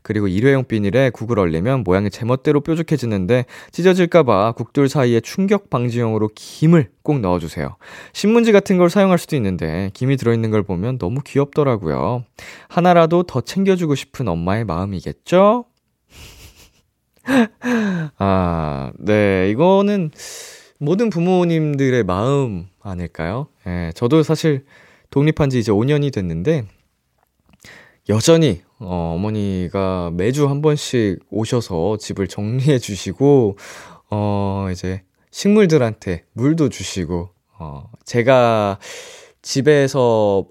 그리고 0.00 0.26
일회용 0.26 0.64
비닐에 0.64 1.10
국을 1.10 1.38
얼리면 1.38 1.84
모양이 1.84 2.08
제멋대로 2.08 2.62
뾰족해지는데 2.62 3.44
찢어질까봐 3.72 4.52
국들 4.52 4.88
사이에 4.88 5.20
충격 5.20 5.68
방지용으로 5.68 6.30
김을 6.34 6.88
꼭 7.02 7.20
넣어주세요. 7.20 7.76
신문지 8.12 8.52
같은 8.52 8.78
걸 8.78 8.90
사용할 8.90 9.18
수도 9.18 9.36
있는데 9.36 9.90
김이 9.94 10.16
들어있는 10.16 10.50
걸 10.50 10.62
보면 10.62 10.98
너무 10.98 11.20
귀엽더라고요. 11.24 12.24
하나라도 12.68 13.24
더 13.24 13.40
챙겨주고 13.40 13.94
싶은 13.94 14.28
엄마의 14.28 14.64
마음이겠죠? 14.64 15.64
아, 18.18 18.92
네, 18.98 19.50
이거는 19.50 20.10
모든 20.78 21.10
부모님들의 21.10 22.02
마음 22.04 22.66
아닐까요? 22.80 23.46
예, 23.66 23.92
저도 23.94 24.22
사실 24.22 24.64
독립한 25.10 25.50
지 25.50 25.58
이제 25.58 25.70
5년이 25.70 26.12
됐는데, 26.12 26.66
여전히, 28.08 28.62
어, 28.80 29.12
어머니가 29.14 30.10
매주 30.14 30.48
한 30.48 30.60
번씩 30.60 31.20
오셔서 31.30 31.98
집을 31.98 32.26
정리해 32.26 32.78
주시고, 32.80 33.56
어, 34.10 34.68
이제 34.72 35.02
식물들한테 35.32 36.24
물도 36.34 36.68
주시고, 36.68 37.30
어, 37.58 37.90
제가 38.04 38.78
집에서 39.42 40.46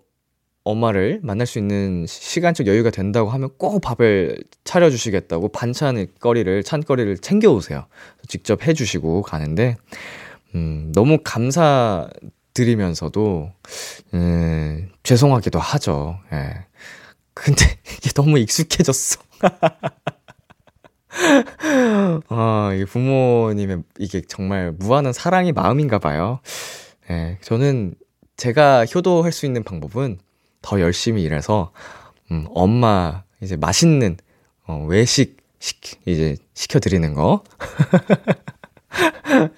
엄마를 0.64 1.20
만날 1.24 1.48
수 1.48 1.58
있는 1.60 2.06
시간적 2.08 2.68
여유가 2.68 2.92
된다고 2.92 3.30
하면 3.30 3.50
꼭 3.58 3.80
밥을 3.82 4.44
차려주시겠다고 4.64 5.48
반찬거리를, 5.50 6.64
찬거리를 6.64 7.18
챙겨오세요. 7.20 7.86
직접 8.28 8.68
해주시고 8.68 9.24
가는데, 9.24 9.78
음, 10.56 10.92
너무 10.94 11.18
감사드리면서도, 11.24 13.52
음, 14.14 14.90
죄송하기도 15.04 15.58
하죠. 15.58 16.20
예. 16.34 16.66
근데 17.34 17.66
이게 17.98 18.12
너무 18.12 18.38
익숙해졌어. 18.38 19.20
아, 22.30 22.72
이게 22.74 22.86
부모님의 22.86 23.84
이게 24.00 24.22
정말 24.22 24.72
무한한 24.72 25.14
사랑의 25.14 25.52
마음인가 25.52 26.00
봐요. 26.00 26.40
예, 27.10 27.38
저는 27.42 27.96
제가 28.38 28.86
효도할 28.86 29.32
수 29.32 29.46
있는 29.46 29.64
방법은 29.64 30.20
더 30.62 30.80
열심히 30.80 31.24
일해서, 31.24 31.72
음, 32.32 32.46
엄마 32.50 33.24
이제 33.42 33.56
맛있는, 33.56 34.18
어, 34.68 34.86
외식 34.88 35.38
시, 35.60 35.76
이제 36.06 36.36
시켜드리는 36.54 37.14
거. 37.14 37.44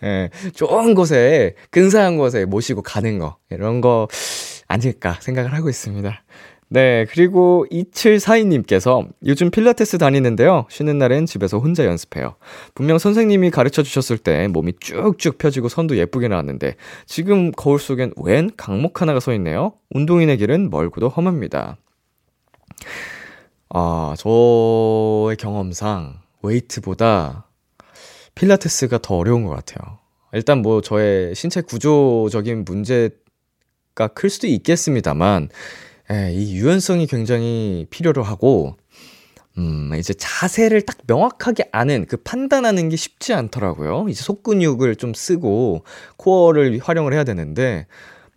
예, 0.04 0.30
좋은 0.54 0.94
곳에, 0.96 1.56
근사한 1.72 2.18
곳에 2.18 2.46
모시고 2.46 2.82
가는 2.82 3.20
거. 3.20 3.38
이런 3.50 3.82
거 3.82 4.08
아닐까 4.68 5.18
생각을 5.22 5.54
하고 5.54 5.70
있습니다. 5.70 6.24
네, 6.74 7.06
그리고 7.12 7.68
2742님께서 7.70 9.08
요즘 9.28 9.52
필라테스 9.52 10.00
다니는데요. 10.00 10.66
쉬는 10.72 10.98
날엔 10.98 11.28
집에서 11.28 11.60
혼자 11.60 11.86
연습해요. 11.86 12.34
분명 12.74 12.98
선생님이 12.98 13.52
가르쳐 13.52 13.84
주셨을 13.84 14.18
때 14.18 14.48
몸이 14.48 14.74
쭉쭉 14.80 15.38
펴지고 15.38 15.70
선도 15.70 15.98
예쁘게 15.98 16.30
나왔는데 16.30 16.76
지금 17.06 17.52
거울 17.52 17.78
속엔 17.78 18.14
웬 18.18 18.50
강목 18.58 19.04
하나가 19.04 19.20
서 19.20 19.34
있네요. 19.34 19.74
운동인의 19.92 20.38
길은 20.38 20.72
멀고도 20.72 21.10
험합니다. 21.10 21.78
아, 23.70 24.16
저의 24.18 25.38
경험상 25.38 26.22
웨이트보다 26.42 27.46
필라테스가 28.34 28.98
더 28.98 29.18
어려운 29.18 29.44
것 29.44 29.52
같아요. 29.52 30.00
일단 30.32 30.64
뭐 30.64 30.82
저의 30.82 31.36
신체 31.36 31.62
구조적인 31.62 32.66
문제가 32.66 34.08
클 34.16 34.32
수도 34.32 34.48
있겠습니다만 34.48 35.50
예, 36.14 36.32
이 36.32 36.54
유연성이 36.56 37.08
굉장히 37.08 37.88
필요로 37.90 38.22
하고, 38.22 38.76
음, 39.58 39.92
이제 39.98 40.14
자세를 40.14 40.84
딱 40.84 40.98
명확하게 41.08 41.70
아는, 41.72 42.06
그 42.06 42.18
판단하는 42.18 42.90
게 42.90 42.96
쉽지 42.96 43.34
않더라고요. 43.34 44.06
이제 44.10 44.22
속근육을 44.22 44.96
좀 44.98 45.16
쓰고, 45.16 45.84
코어를 46.18 46.80
활용을 46.84 47.14
해야 47.14 47.24
되는데, 47.24 47.88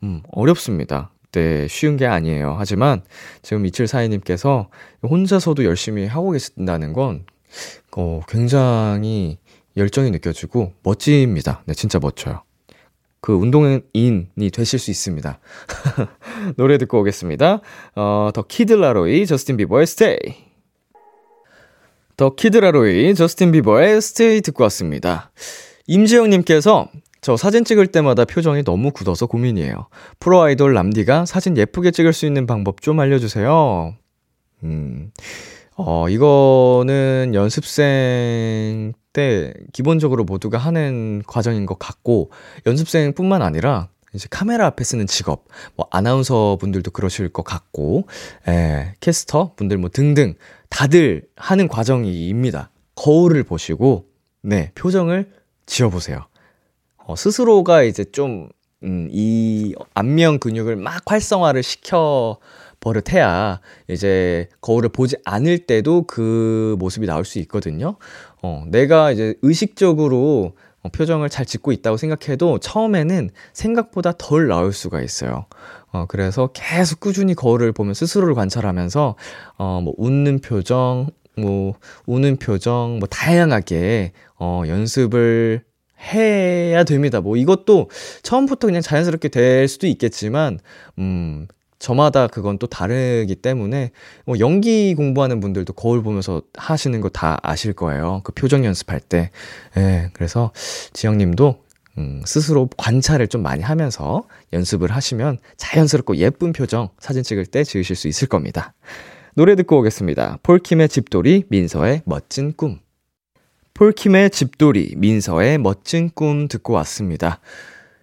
음, 0.02 0.22
어렵습니다. 0.32 1.10
네, 1.32 1.68
쉬운 1.68 1.98
게 1.98 2.06
아니에요. 2.06 2.56
하지만, 2.58 3.02
지금 3.42 3.64
2742님께서 3.64 4.68
혼자서도 5.02 5.64
열심히 5.64 6.06
하고 6.06 6.30
계신다는 6.30 6.94
건, 6.94 7.26
어, 7.94 8.20
굉장히 8.26 9.38
열정이 9.76 10.10
느껴지고, 10.12 10.72
멋집니다. 10.82 11.62
네, 11.66 11.74
진짜 11.74 11.98
멋져요. 11.98 12.42
그 13.26 13.34
운동인이 13.34 14.50
되실 14.52 14.78
수 14.78 14.92
있습니다. 14.92 15.40
노래 16.56 16.78
듣고 16.78 17.00
오겠습니다. 17.00 17.60
어, 17.96 18.30
The 18.32 18.42
Kid 18.42 18.70
LAROI, 18.70 19.26
Justin 19.26 19.56
Bieber의 19.56 19.84
Stay. 19.84 20.16
The 22.16 22.36
Kid 22.36 22.63
LAROI, 22.63 23.16
Justin 23.16 23.50
Bieber의 23.50 24.00
Stay 24.00 24.42
듣고 24.42 24.62
왔습니다. 24.62 25.32
임지영님께서 25.88 26.88
저 27.20 27.36
사진 27.36 27.64
찍을 27.64 27.88
때마다 27.88 28.24
표정이 28.26 28.62
너무 28.62 28.92
굳어서 28.92 29.26
고민이에요. 29.26 29.88
프로 30.20 30.42
아이돌 30.42 30.72
람디가 30.74 31.26
사진 31.26 31.56
예쁘게 31.56 31.90
찍을 31.90 32.12
수 32.12 32.26
있는 32.26 32.46
방법 32.46 32.80
좀 32.80 33.00
알려주세요. 33.00 33.96
음, 34.62 35.10
어, 35.74 36.08
이거는 36.08 37.32
연습생 37.34 38.92
때 39.16 39.54
기본적으로 39.72 40.24
모두가 40.24 40.58
하는 40.58 41.22
과정인 41.26 41.64
것 41.64 41.78
같고, 41.78 42.30
연습생뿐만 42.66 43.40
아니라 43.40 43.88
이제 44.12 44.28
카메라 44.30 44.66
앞에 44.66 44.84
쓰는 44.84 45.06
직업, 45.06 45.46
뭐 45.74 45.88
아나운서 45.90 46.58
분들도 46.60 46.90
그러실 46.90 47.30
것 47.30 47.42
같고, 47.42 48.06
에, 48.46 48.92
캐스터 49.00 49.54
분들 49.56 49.78
뭐 49.78 49.88
등등 49.88 50.34
다들 50.68 51.22
하는 51.34 51.66
과정입니다. 51.66 52.70
거울을 52.94 53.42
보시고, 53.44 54.06
네, 54.42 54.70
표정을 54.74 55.32
지어보세요. 55.64 56.26
어, 56.98 57.16
스스로가 57.16 57.84
이제 57.84 58.04
좀, 58.04 58.50
음, 58.82 59.08
이 59.10 59.74
안면 59.94 60.40
근육을 60.40 60.76
막 60.76 61.00
활성화를 61.06 61.62
시켜 61.62 62.38
버릇해야 62.80 63.60
이제 63.88 64.48
거울을 64.60 64.90
보지 64.90 65.16
않을 65.24 65.60
때도 65.66 66.02
그 66.06 66.76
모습이 66.78 67.06
나올 67.06 67.24
수 67.24 67.38
있거든요. 67.40 67.96
어, 68.46 68.64
내가 68.68 69.10
이제 69.10 69.34
의식적으로 69.42 70.52
어, 70.82 70.88
표정을 70.88 71.28
잘 71.28 71.44
짓고 71.44 71.72
있다고 71.72 71.96
생각해도 71.96 72.58
처음에는 72.58 73.30
생각보다 73.52 74.12
덜 74.16 74.46
나올 74.46 74.72
수가 74.72 75.02
있어요. 75.02 75.46
어, 75.90 76.06
그래서 76.06 76.50
계속 76.52 77.00
꾸준히 77.00 77.34
거울을 77.34 77.72
보면 77.72 77.94
스스로를 77.94 78.34
관찰하면서, 78.34 79.16
어, 79.58 79.80
뭐, 79.82 79.94
웃는 79.96 80.40
표정, 80.40 81.08
뭐, 81.36 81.74
우는 82.06 82.36
표정, 82.36 82.98
뭐, 83.00 83.08
다양하게, 83.08 84.12
어, 84.38 84.62
연습을 84.68 85.64
해야 86.14 86.84
됩니다. 86.84 87.20
뭐, 87.20 87.36
이것도 87.36 87.90
처음부터 88.22 88.68
그냥 88.68 88.80
자연스럽게 88.80 89.28
될 89.28 89.66
수도 89.66 89.88
있겠지만, 89.88 90.60
음, 90.98 91.48
저마다 91.78 92.26
그건 92.26 92.58
또 92.58 92.66
다르기 92.66 93.34
때문에 93.34 93.90
뭐 94.24 94.38
연기 94.38 94.94
공부하는 94.94 95.40
분들도 95.40 95.72
거울 95.72 96.02
보면서 96.02 96.42
하시는 96.54 97.00
거 97.00 97.08
다 97.16 97.38
아실 97.42 97.72
거예요. 97.72 98.20
그 98.24 98.32
표정 98.32 98.64
연습할 98.64 99.00
때. 99.00 99.30
예, 99.76 100.10
그래서 100.12 100.52
지영 100.92 101.16
님도 101.18 101.62
음, 101.98 102.22
스스로 102.26 102.68
관찰을 102.76 103.28
좀 103.28 103.42
많이 103.42 103.62
하면서 103.62 104.24
연습을 104.52 104.90
하시면 104.90 105.38
자연스럽고 105.56 106.16
예쁜 106.16 106.52
표정 106.52 106.90
사진 106.98 107.22
찍을 107.22 107.46
때 107.46 107.64
지으실 107.64 107.96
수 107.96 108.06
있을 108.08 108.28
겁니다. 108.28 108.74
노래 109.34 109.54
듣고 109.56 109.78
오겠습니다. 109.78 110.38
폴킴의 110.42 110.88
집돌이, 110.88 111.44
민서의 111.48 112.02
멋진 112.04 112.52
꿈. 112.54 112.80
폴킴의 113.74 114.30
집돌이, 114.30 114.94
민서의 114.96 115.58
멋진 115.58 116.10
꿈 116.14 116.48
듣고 116.48 116.72
왔습니다. 116.74 117.40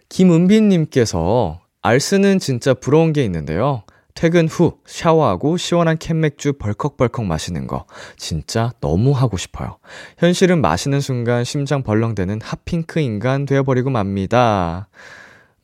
김은빈님께서 0.10 1.63
알스는 1.84 2.40
진짜 2.40 2.74
부러운 2.74 3.14
게 3.14 3.24
있는데요. 3.26 3.84
퇴근 4.16 4.48
후 4.48 4.78
샤워하고 4.86 5.58
시원한 5.58 5.98
캔맥주 5.98 6.54
벌컥벌컥 6.54 7.26
마시는 7.26 7.68
거 7.68 7.86
진짜 8.16 8.72
너무 8.80 9.12
하고 9.12 9.38
싶어요. 9.38 9.78
현실은 10.18 10.62
마시는 10.62 11.02
순간 11.02 11.44
심장 11.44 11.84
벌렁대는 11.84 12.40
핫핑크 12.42 13.00
인간 13.00 13.46
되어버리고 13.46 13.90
맙니다. 13.90 14.88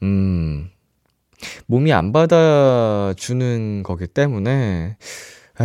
음, 0.04 0.70
몸이 1.68 1.94
안 1.94 2.12
받아주는 2.12 3.84
거기 3.84 4.08
때문에 4.08 4.98
에, 5.62 5.64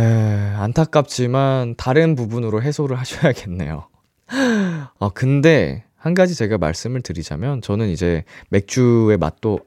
안타깝지만 0.55 1.75
다른 1.77 2.15
부분으로 2.15 2.61
해소를 2.61 2.97
하셔야겠네요. 2.97 3.87
아, 4.99 5.09
근데 5.13 5.83
한 5.97 6.13
가지 6.13 6.35
제가 6.35 6.59
말씀을 6.59 7.01
드리자면 7.01 7.61
저는 7.61 7.89
이제 7.89 8.23
맥주의 8.49 9.17
맛도 9.17 9.59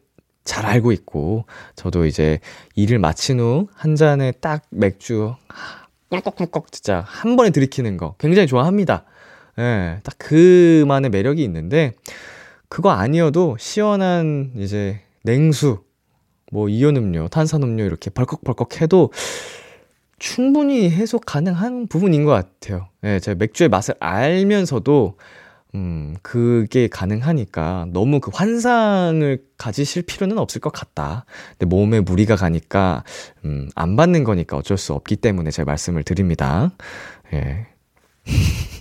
잘 0.45 0.65
알고 0.67 0.93
있고, 0.93 1.45
저도 1.77 2.07
이제 2.07 2.41
일을 2.75 2.99
마친 2.99 3.41
후 3.41 3.69
한 3.75 3.97
잔에 3.97 4.33
딱 4.33 4.63
맥주 4.71 5.35
꿀꺽꿀꺽 6.11 6.73
진짜 6.73 7.05
한 7.07 7.37
번에 7.37 7.51
들이키는 7.51 7.97
거 7.97 8.15
굉장히 8.19 8.47
좋아합니다. 8.47 9.05
예, 9.59 10.01
딱 10.03 10.15
그만의 10.19 11.11
매력이 11.11 11.43
있는데 11.45 11.93
그거 12.69 12.91
아니어도 12.91 13.57
시원한 13.59 14.53
이제 14.57 15.01
냉수, 15.25 15.83
뭐 16.51 16.69
이온 16.69 16.97
음료, 16.97 17.29
탄산 17.29 17.63
음료 17.63 17.85
이렇게 17.85 18.09
벌컥벌컥 18.11 18.81
해도 18.81 19.13
충분히 20.19 20.91
해소 20.91 21.19
가능한 21.19 21.89
부분인 21.89 22.25
것 22.25 22.31
같아요. 22.31 22.89
예, 23.05 23.21
제가 23.21 23.37
맥주의 23.37 23.69
맛을 23.69 23.95
알면서도 24.01 25.19
음, 25.75 26.17
그게 26.23 26.89
가능하니까 26.89 27.89
너무 27.93 28.21
그 28.21 28.31
환상을 28.33 29.43
가지실 29.59 30.03
필요는 30.03 30.39
없을 30.39 30.61
것 30.61 30.73
같다. 30.73 31.25
근데 31.51 31.67
몸에 31.67 32.01
무리가 32.01 32.37
가니까, 32.37 33.05
음, 33.45 33.69
안 33.75 33.97
받는 33.97 34.25
거니까 34.25 34.57
어쩔 34.57 34.79
수 34.79 34.95
없기 34.95 35.17
때문에 35.17 35.51
제가 35.51 35.67
말씀을 35.67 36.05
드립니다. 36.05 36.71
예. 37.33 37.67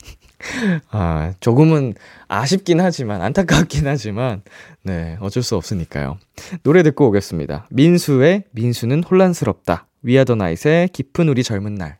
아, 0.91 1.33
조금은 1.39 1.93
아쉽긴 2.27 2.79
하지만, 2.79 3.21
안타깝긴 3.21 3.85
하지만, 3.88 4.43
네, 4.83 5.17
어쩔 5.19 5.43
수 5.43 5.55
없으니까요. 5.57 6.17
노래 6.63 6.83
듣고 6.83 7.07
오겠습니다. 7.07 7.67
민수의 7.69 8.43
민수는 8.51 9.03
혼란스럽다. 9.03 9.88
위아더나잇의 10.03 10.89
깊은 10.89 11.27
우리 11.27 11.43
젊은 11.43 11.75
날. 11.75 11.97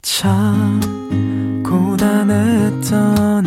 참 0.00 0.80
고단했던 1.64 3.46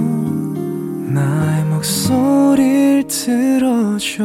나의 1.13 1.65
목소리를 1.65 3.07
들어줘 3.07 4.23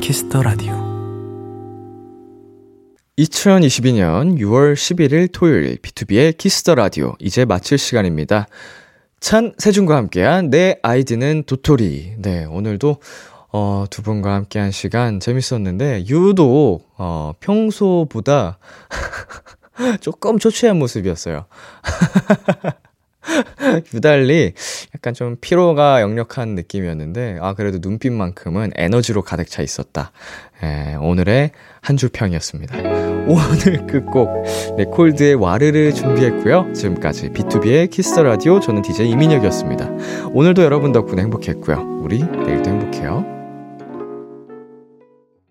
Kiss 0.00 0.24
the 0.24 0.42
Radio 0.42 0.72
2022년 3.18 4.38
6월 4.38 4.72
11일 4.72 5.28
토요일 5.30 5.76
B2B의 5.76 6.38
키스터 6.38 6.74
라디오 6.74 7.14
이제 7.18 7.44
마칠 7.44 7.76
시간입니다. 7.76 8.46
찬 9.20 9.52
세준과 9.58 9.94
함께한 9.94 10.48
내 10.48 10.78
아이디는 10.82 11.44
도토리. 11.46 12.14
네, 12.18 12.46
오늘도 12.46 12.96
어, 13.52 13.84
두 13.90 14.02
분과 14.02 14.32
함께한 14.34 14.70
시간 14.70 15.20
재밌었는데 15.20 16.06
유독 16.06 16.90
어, 16.96 17.32
평소보다 17.40 18.58
조금 20.00 20.38
초췌한 20.38 20.78
모습이었어요. 20.78 21.44
유달리 23.94 24.52
약간 24.94 25.14
좀 25.14 25.36
피로가 25.40 26.00
역력한 26.00 26.54
느낌이었는데, 26.54 27.38
아, 27.40 27.54
그래도 27.54 27.78
눈빛만큼은 27.80 28.72
에너지로 28.76 29.22
가득 29.22 29.48
차 29.48 29.62
있었다. 29.62 30.12
에, 30.62 30.94
오늘의 30.96 31.50
한 31.80 31.96
줄 31.96 32.08
평이었습니다. 32.10 32.76
오늘 33.26 33.86
끝곡, 33.86 34.28
네, 34.76 34.84
Colde의 34.84 35.34
와르르 35.34 35.92
준비했고요. 35.92 36.72
지금까지 36.74 37.30
B2B의 37.30 37.90
키스터 37.90 38.22
라디오, 38.22 38.60
저는 38.60 38.82
DJ 38.82 39.10
이민혁이었습니다. 39.10 39.88
오늘도 40.32 40.62
여러분 40.62 40.92
덕분에 40.92 41.22
행복했고요. 41.22 42.00
우리 42.02 42.18
내일도 42.22 42.70
행복해요. 42.70 43.41